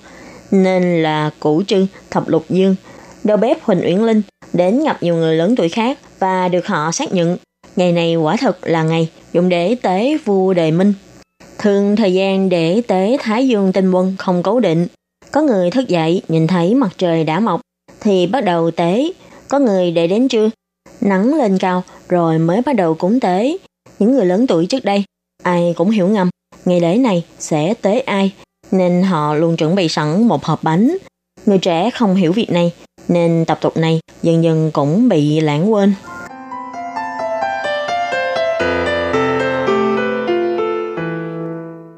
[0.50, 2.74] nên là củ trư thập lục dương.
[3.24, 4.22] Đầu bếp Huỳnh Uyển Linh
[4.52, 7.36] đến gặp nhiều người lớn tuổi khác và được họ xác nhận
[7.76, 10.94] ngày này quả thật là ngày dùng để tế vua đời Minh.
[11.58, 14.86] Thường thời gian để tế Thái Dương tinh quân không cố định.
[15.30, 17.60] Có người thức dậy nhìn thấy mặt trời đã mọc
[18.00, 19.12] thì bắt đầu tế,
[19.48, 20.50] có người để đến trưa
[21.00, 23.56] nắng lên cao rồi mới bắt đầu cúng tế.
[23.98, 25.04] Những người lớn tuổi trước đây,
[25.42, 26.30] ai cũng hiểu ngầm,
[26.64, 28.32] ngày lễ này sẽ tế ai,
[28.70, 30.96] nên họ luôn chuẩn bị sẵn một hộp bánh.
[31.46, 32.72] Người trẻ không hiểu việc này,
[33.08, 35.94] nên tập tục này dần dần cũng bị lãng quên.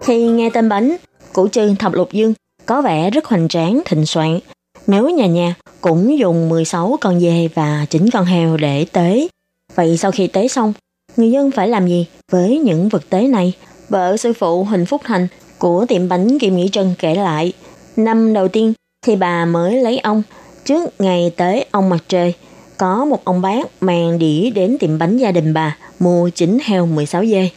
[0.05, 0.97] Khi nghe tên bánh,
[1.33, 2.35] củ trư thập lục dương
[2.67, 4.39] có vẻ rất hoành tráng, thịnh soạn.
[4.87, 9.29] Nếu nhà nhà cũng dùng 16 con dê và 9 con heo để tế.
[9.75, 10.73] Vậy sau khi tế xong,
[11.17, 13.53] người dân phải làm gì với những vật tế này?
[13.89, 15.29] Vợ sư phụ Huỳnh Phúc Thành
[15.59, 17.53] của tiệm bánh Kim Nghĩa Trân kể lại,
[17.97, 18.73] năm đầu tiên
[19.07, 20.23] thì bà mới lấy ông,
[20.65, 22.35] trước ngày tế ông mặt trời,
[22.77, 26.87] có một ông bác mang đĩa đến tiệm bánh gia đình bà mua 9 heo
[26.87, 27.51] 16 dê.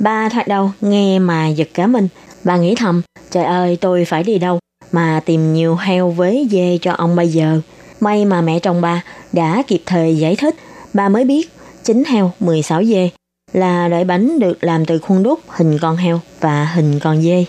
[0.00, 2.08] Bà thoạt đầu nghe mà giật cả mình,
[2.44, 4.58] bà nghĩ thầm, trời ơi tôi phải đi đâu
[4.92, 7.60] mà tìm nhiều heo với dê cho ông bây giờ.
[8.00, 10.54] May mà mẹ chồng bà đã kịp thời giải thích,
[10.94, 11.50] bà mới biết
[11.82, 13.10] chính heo 16 dê
[13.52, 17.44] là loại bánh được làm từ khuôn đúc hình con heo và hình con dê.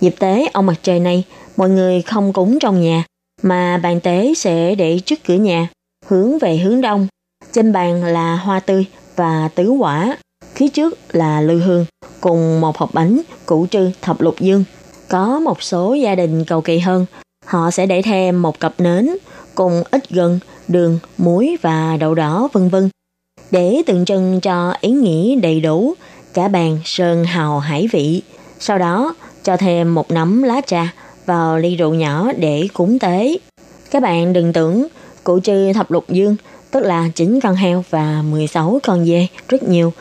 [0.00, 1.24] Dịp tế ông mặt trời này,
[1.56, 3.04] mọi người không cúng trong nhà,
[3.42, 5.68] mà bàn tế sẽ để trước cửa nhà,
[6.06, 7.06] hướng về hướng đông.
[7.52, 8.84] Trên bàn là hoa tươi
[9.16, 10.16] và tứ quả,
[10.54, 11.86] phía trước là lư hương,
[12.20, 14.64] cùng một hộp bánh củ trư thập lục dương.
[15.08, 17.06] Có một số gia đình cầu kỳ hơn,
[17.46, 19.08] họ sẽ để thêm một cặp nến
[19.54, 20.38] cùng ít gừng,
[20.68, 22.88] đường, muối và đậu đỏ vân vân
[23.50, 25.94] để tượng trưng cho ý nghĩa đầy đủ
[26.34, 28.22] cả bàn sơn hào hải vị.
[28.58, 30.92] Sau đó cho thêm một nắm lá trà
[31.26, 33.38] vào ly rượu nhỏ để cúng tế.
[33.90, 34.86] Các bạn đừng tưởng
[35.24, 36.36] cụ trư thập lục dương
[36.70, 39.92] tức là 9 con heo và 16 con dê rất nhiều.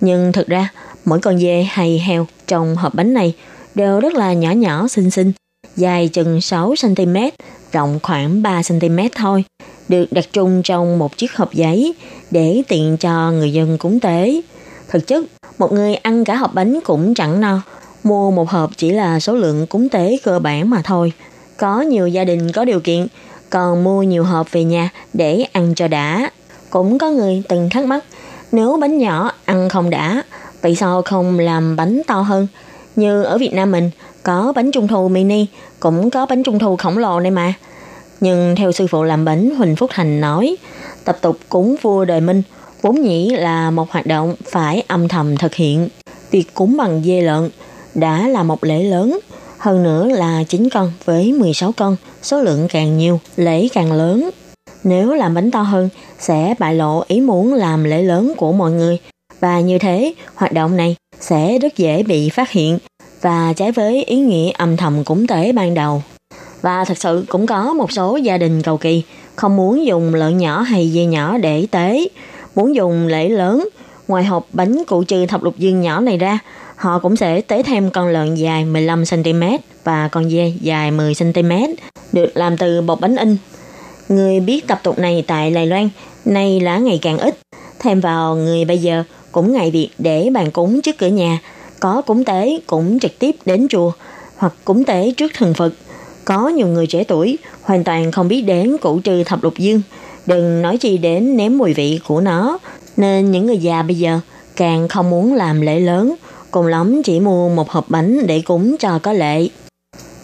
[0.00, 0.68] Nhưng thực ra
[1.04, 3.34] mỗi con dê hay heo trong hộp bánh này
[3.74, 5.32] đều rất là nhỏ nhỏ xinh xinh,
[5.76, 7.30] dài chừng 6cm,
[7.72, 9.44] rộng khoảng 3cm thôi,
[9.88, 11.94] được đặt chung trong một chiếc hộp giấy
[12.30, 14.40] để tiện cho người dân cúng tế.
[14.88, 15.24] Thực chất,
[15.58, 17.62] một người ăn cả hộp bánh cũng chẳng no,
[18.04, 21.12] mua một hộp chỉ là số lượng cúng tế cơ bản mà thôi.
[21.56, 23.06] Có nhiều gia đình có điều kiện,
[23.50, 26.30] còn mua nhiều hộp về nhà để ăn cho đã.
[26.70, 28.04] Cũng có người từng thắc mắc,
[28.52, 30.22] nếu bánh nhỏ ăn không đã,
[30.62, 32.46] vậy sao không làm bánh to hơn?
[32.96, 33.90] Như ở Việt Nam mình,
[34.22, 35.46] có bánh trung thu mini,
[35.80, 37.54] cũng có bánh trung thu khổng lồ này mà.
[38.20, 40.56] Nhưng theo sư phụ làm bánh Huỳnh Phúc Thành nói,
[41.04, 42.42] tập tục cúng vua đời Minh
[42.82, 45.88] vốn nhĩ là một hoạt động phải âm thầm thực hiện.
[46.30, 47.50] Việc cúng bằng dê lợn
[47.94, 49.18] đã là một lễ lớn,
[49.58, 54.30] hơn nữa là 9 con với 16 con, số lượng càng nhiều, lễ càng lớn.
[54.84, 58.70] Nếu làm bánh to hơn, sẽ bại lộ ý muốn làm lễ lớn của mọi
[58.70, 58.98] người,
[59.40, 62.78] và như thế, hoạt động này sẽ rất dễ bị phát hiện
[63.20, 66.02] và trái với ý nghĩa âm thầm cúng tế ban đầu.
[66.62, 69.02] Và thật sự cũng có một số gia đình cầu kỳ
[69.36, 72.08] không muốn dùng lợn nhỏ hay dê nhỏ để tế,
[72.54, 73.68] muốn dùng lễ lớn.
[74.08, 76.38] Ngoài hộp bánh cụ trừ thập lục dương nhỏ này ra,
[76.76, 81.74] họ cũng sẽ tế thêm con lợn dài 15cm và con dê dài 10cm,
[82.12, 83.36] được làm từ bột bánh in.
[84.10, 85.88] Người biết tập tục này tại Đài Loan,
[86.24, 87.38] nay là ngày càng ít.
[87.78, 91.38] Thêm vào người bây giờ cũng ngày việc để bàn cúng trước cửa nhà,
[91.80, 93.92] có cúng tế cũng trực tiếp đến chùa
[94.36, 95.72] hoặc cúng tế trước thần Phật.
[96.24, 99.82] Có nhiều người trẻ tuổi hoàn toàn không biết đến củ trừ thập lục dương,
[100.26, 102.58] đừng nói chi đến nếm mùi vị của nó,
[102.96, 104.20] nên những người già bây giờ
[104.56, 106.14] càng không muốn làm lễ lớn,
[106.50, 109.48] cùng lắm chỉ mua một hộp bánh để cúng cho có lệ.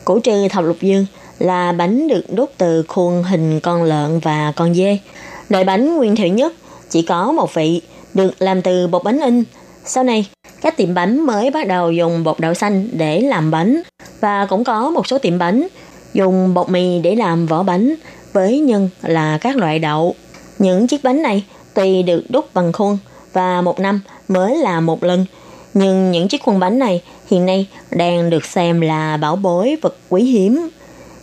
[0.05, 1.07] Củ trừ thập lục dương
[1.39, 4.99] là bánh được đúc từ khuôn hình con lợn và con dê.
[5.49, 6.53] Loại bánh nguyên thủy nhất
[6.91, 7.81] chỉ có một vị,
[8.15, 9.45] được làm từ bột bánh in.
[9.85, 10.27] Sau này,
[10.61, 13.83] các tiệm bánh mới bắt đầu dùng bột đậu xanh để làm bánh
[14.21, 15.67] và cũng có một số tiệm bánh
[16.15, 17.95] dùng bột mì để làm vỏ bánh
[18.33, 20.15] với nhân là các loại đậu.
[20.59, 22.99] Những chiếc bánh này tuy được đúc bằng khuôn
[23.33, 25.27] và một năm mới là một lần,
[25.75, 29.97] nhưng những chiếc khuôn bánh này hiện nay đang được xem là bảo bối vật
[30.09, 30.69] quý hiếm.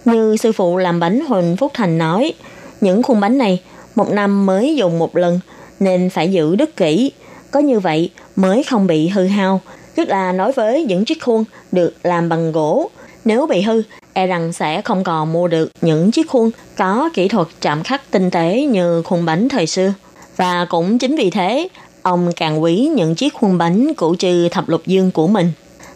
[0.06, 2.34] Như sư phụ làm bánh Huỳnh Phúc Thành nói,
[2.82, 3.62] những khuôn bánh này
[3.96, 5.40] một năm mới dùng một lần
[5.80, 7.12] nên phải giữ rất kỹ.
[7.52, 9.62] Có như vậy mới không bị hư hao.
[9.96, 12.90] Tức là nói với những chiếc khuôn được làm bằng gỗ.
[13.26, 13.82] Nếu bị hư,
[14.14, 18.12] e rằng sẽ không còn mua được những chiếc khuôn có kỹ thuật chạm khắc
[18.12, 19.94] tinh tế như khuôn bánh thời xưa.
[20.36, 21.68] Và cũng chính vì thế,
[22.02, 25.52] ông càng quý những chiếc khuôn bánh cụ trừ thập lục dương của mình.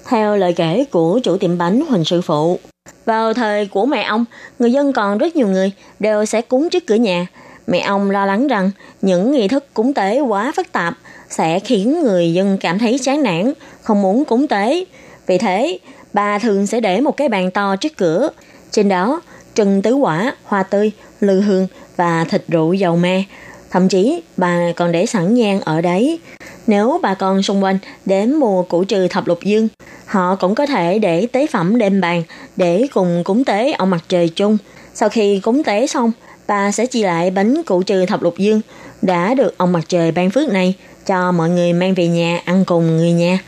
[0.09, 2.59] Theo lời kể của chủ tiệm bánh Huỳnh Sư Phụ,
[3.07, 4.25] vào thời của mẹ ông,
[4.59, 7.27] người dân còn rất nhiều người đều sẽ cúng trước cửa nhà.
[7.67, 10.93] Mẹ ông lo lắng rằng những nghi thức cúng tế quá phức tạp
[11.29, 14.85] sẽ khiến người dân cảm thấy chán nản, không muốn cúng tế.
[15.27, 15.79] Vì thế,
[16.13, 18.29] bà thường sẽ để một cái bàn to trước cửa.
[18.71, 19.21] Trên đó,
[19.55, 23.23] trần tứ quả, hoa tươi, lư hương và thịt rượu dầu me.
[23.71, 26.19] Thậm chí, bà còn để sẵn nhang ở đấy.
[26.67, 29.67] Nếu bà con xung quanh đến mùa củ trừ thập lục dương,
[30.05, 32.23] họ cũng có thể để tế phẩm đem bàn
[32.55, 34.57] để cùng cúng tế ông mặt trời chung.
[34.93, 36.11] Sau khi cúng tế xong,
[36.47, 38.61] bà sẽ chia lại bánh củ trừ thập lục dương
[39.01, 40.73] đã được ông mặt trời ban phước này
[41.05, 43.39] cho mọi người mang về nhà ăn cùng người nhà.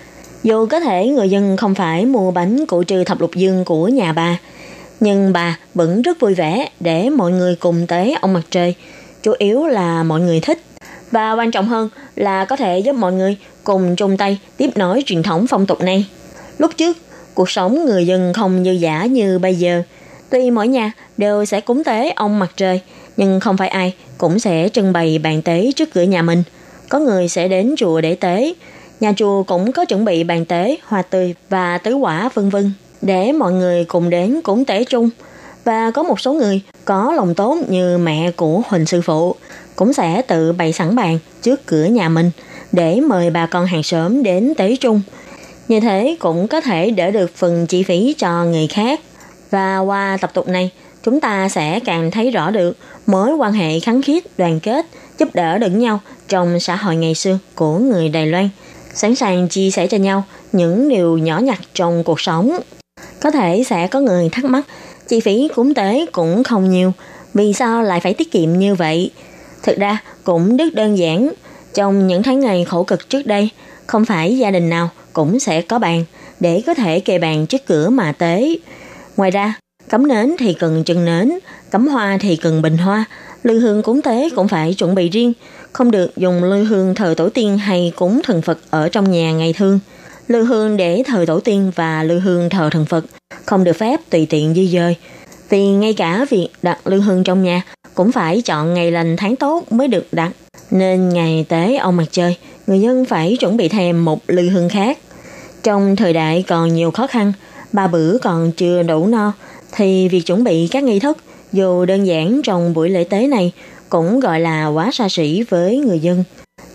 [0.44, 3.88] Dù có thể người dân không phải mua bánh củ trừ thập lục dương của
[3.88, 4.38] nhà bà,
[5.00, 8.76] nhưng bà vẫn rất vui vẻ để mọi người cùng tế ông mặt trời.
[9.24, 10.62] Chủ yếu là mọi người thích
[11.12, 15.04] và quan trọng hơn là có thể giúp mọi người cùng chung tay tiếp nối
[15.06, 16.06] truyền thống phong tục này.
[16.58, 16.98] Lúc trước,
[17.34, 19.82] cuộc sống người dân không dư giả như bây giờ.
[20.30, 22.82] Tuy mỗi nhà đều sẽ cúng tế ông mặt trời,
[23.18, 26.44] nhưng không phải ai cũng sẽ trưng bày bàn tế trước cửa nhà mình.
[26.90, 28.54] Có người sẽ đến chùa để tế,
[29.00, 32.72] nhà chùa cũng có chuẩn bị bàn tế, hoa tươi và tứ quả vân vân
[33.02, 35.10] để mọi người cùng đến cúng tế chung.
[35.64, 39.36] Và có một số người có lòng tốt như mẹ của Huỳnh Sư Phụ
[39.76, 42.32] cũng sẽ tự bày sẵn bàn trước cửa nhà mình
[42.72, 45.02] để mời bà con hàng xóm đến tế chung.
[45.68, 49.00] Như thế cũng có thể đỡ được phần chi phí cho người khác.
[49.50, 50.72] Và qua tập tục này,
[51.04, 54.86] chúng ta sẽ càng thấy rõ được mối quan hệ kháng khít, đoàn kết,
[55.20, 58.50] giúp đỡ lẫn nhau trong xã hội ngày xưa của người Đài Loan,
[58.94, 62.60] sẵn sàng chia sẻ cho nhau những điều nhỏ nhặt trong cuộc sống.
[63.22, 64.66] Có thể sẽ có người thắc mắc,
[65.10, 66.94] chi phí cúng tế cũng không nhiều,
[67.34, 69.12] vì sao lại phải tiết kiệm như vậy?
[69.64, 71.30] Thực ra cũng rất đơn giản,
[71.74, 73.50] trong những tháng ngày khổ cực trước đây,
[73.88, 76.06] không phải gia đình nào cũng sẽ có bàn
[76.40, 78.56] để có thể kê bàn trước cửa mà tế.
[79.18, 79.54] Ngoài ra,
[79.90, 81.32] cắm nến thì cần chân nến,
[81.72, 83.06] cắm hoa thì cần bình hoa,
[83.44, 85.34] lư hương cúng tế cũng phải chuẩn bị riêng,
[85.74, 89.32] không được dùng lư hương thờ tổ tiên hay cúng thần Phật ở trong nhà
[89.32, 89.80] ngày thương.
[90.30, 93.06] Lư hương để thờ tổ tiên và lư hương thờ thần Phật
[93.46, 94.96] không được phép tùy tiện di dời.
[95.50, 97.62] Vì ngay cả việc đặt lư hương trong nhà
[97.94, 100.32] cũng phải chọn ngày lành tháng tốt mới được đặt.
[100.72, 104.70] Nên ngày tế ông mặt trời, người dân phải chuẩn bị thêm một lư hương
[104.70, 104.98] khác.
[105.64, 107.34] Trong thời đại còn nhiều khó khăn,
[107.72, 109.34] ba bữa còn chưa đủ no,
[109.72, 111.18] thì việc chuẩn bị các nghi thức
[111.52, 113.52] dù đơn giản trong buổi lễ tế này
[113.90, 116.24] cũng gọi là quá xa xỉ với người dân.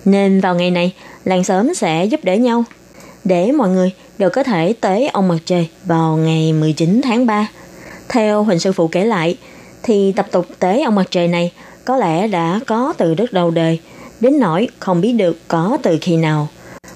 [0.05, 0.93] Nên vào ngày này,
[1.25, 2.65] làng xóm sẽ giúp đỡ nhau
[3.25, 7.49] để mọi người đều có thể tế ông mặt trời vào ngày 19 tháng 3.
[8.09, 9.37] Theo Huỳnh Sư Phụ kể lại,
[9.83, 11.53] thì tập tục tế ông mặt trời này
[11.85, 13.81] có lẽ đã có từ rất đầu đời,
[14.21, 16.49] đến nỗi không biết được có từ khi nào.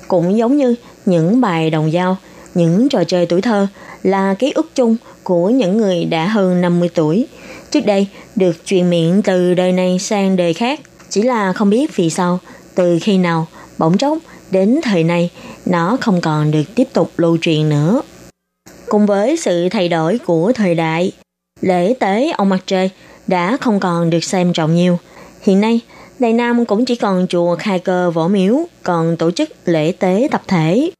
[0.09, 0.75] Cũng giống như
[1.07, 2.17] những bài đồng dao,
[2.55, 3.67] những trò chơi tuổi thơ
[4.03, 7.27] là ký ức chung của những người đã hơn 50 tuổi.
[7.71, 8.07] Trước đây
[8.37, 12.39] được truyền miệng từ đời này sang đời khác, chỉ là không biết vì sao,
[12.75, 13.47] từ khi nào,
[13.79, 14.19] bỗng chốc
[14.51, 15.31] đến thời này
[15.69, 18.03] nó không còn được tiếp tục lưu truyền nữa.
[18.89, 21.13] Cùng với sự thay đổi của thời đại,
[21.61, 22.91] lễ tế ông mặt trời
[23.27, 24.99] đã không còn được xem trọng nhiều.
[25.43, 25.81] Hiện nay,
[26.19, 30.29] Đài Nam cũng chỉ còn chùa khai cơ võ miếu còn tổ chức lễ tế
[30.31, 30.91] tập thể.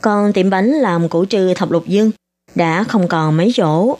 [0.00, 2.10] Còn tiệm bánh làm củ trừ thập lục dương
[2.54, 3.96] đã không còn mấy chỗ.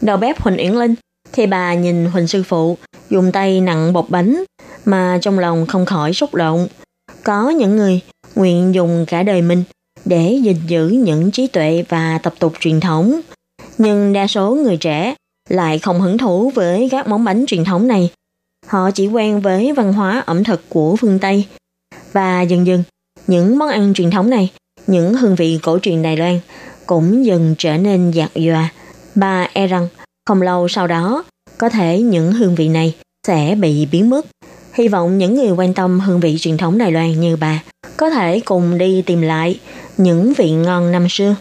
[0.00, 0.94] Đầu bếp Huỳnh Uyển Linh,
[1.32, 2.78] khi bà nhìn Huỳnh Sư Phụ
[3.10, 4.44] dùng tay nặng bột bánh
[4.84, 6.68] mà trong lòng không khỏi xúc động.
[7.24, 8.00] Có những người
[8.34, 9.64] nguyện dùng cả đời mình
[10.04, 13.20] để gìn giữ những trí tuệ và tập tục truyền thống.
[13.78, 15.14] Nhưng đa số người trẻ
[15.48, 18.10] lại không hứng thú với các món bánh truyền thống này.
[18.66, 21.46] Họ chỉ quen với văn hóa ẩm thực của phương Tây.
[22.12, 22.82] Và dần dần,
[23.26, 24.50] những món ăn truyền thống này,
[24.86, 26.40] những hương vị cổ truyền Đài Loan
[26.86, 28.72] cũng dần trở nên dạt dòa.
[29.14, 29.88] Bà e rằng
[30.26, 31.24] không lâu sau đó,
[31.58, 32.94] có thể những hương vị này
[33.26, 34.26] sẽ bị biến mất.
[34.72, 37.62] Hy vọng những người quan tâm hương vị truyền thống Đài Loan như bà
[37.96, 39.60] có thể cùng đi tìm lại
[39.96, 41.34] những vị ngon năm xưa.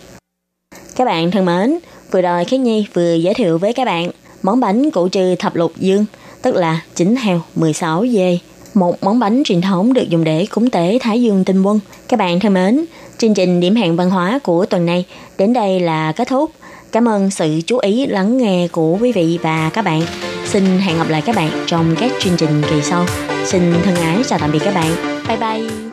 [0.95, 1.79] Các bạn thân mến,
[2.11, 4.11] vừa rồi Khiết Nhi vừa giới thiệu với các bạn
[4.41, 6.05] món bánh củ trừ thập lục dương,
[6.41, 8.39] tức là chín heo 16 dê.
[8.73, 11.79] Một món bánh truyền thống được dùng để cúng tế Thái Dương tinh quân.
[12.07, 12.85] Các bạn thân mến,
[13.17, 15.05] chương trình điểm hẹn văn hóa của tuần này
[15.37, 16.51] đến đây là kết thúc.
[16.91, 20.01] Cảm ơn sự chú ý lắng nghe của quý vị và các bạn.
[20.49, 23.05] Xin hẹn gặp lại các bạn trong các chương trình kỳ sau.
[23.45, 24.95] Xin thân ái chào tạm biệt các bạn.
[25.27, 25.88] Bye bye.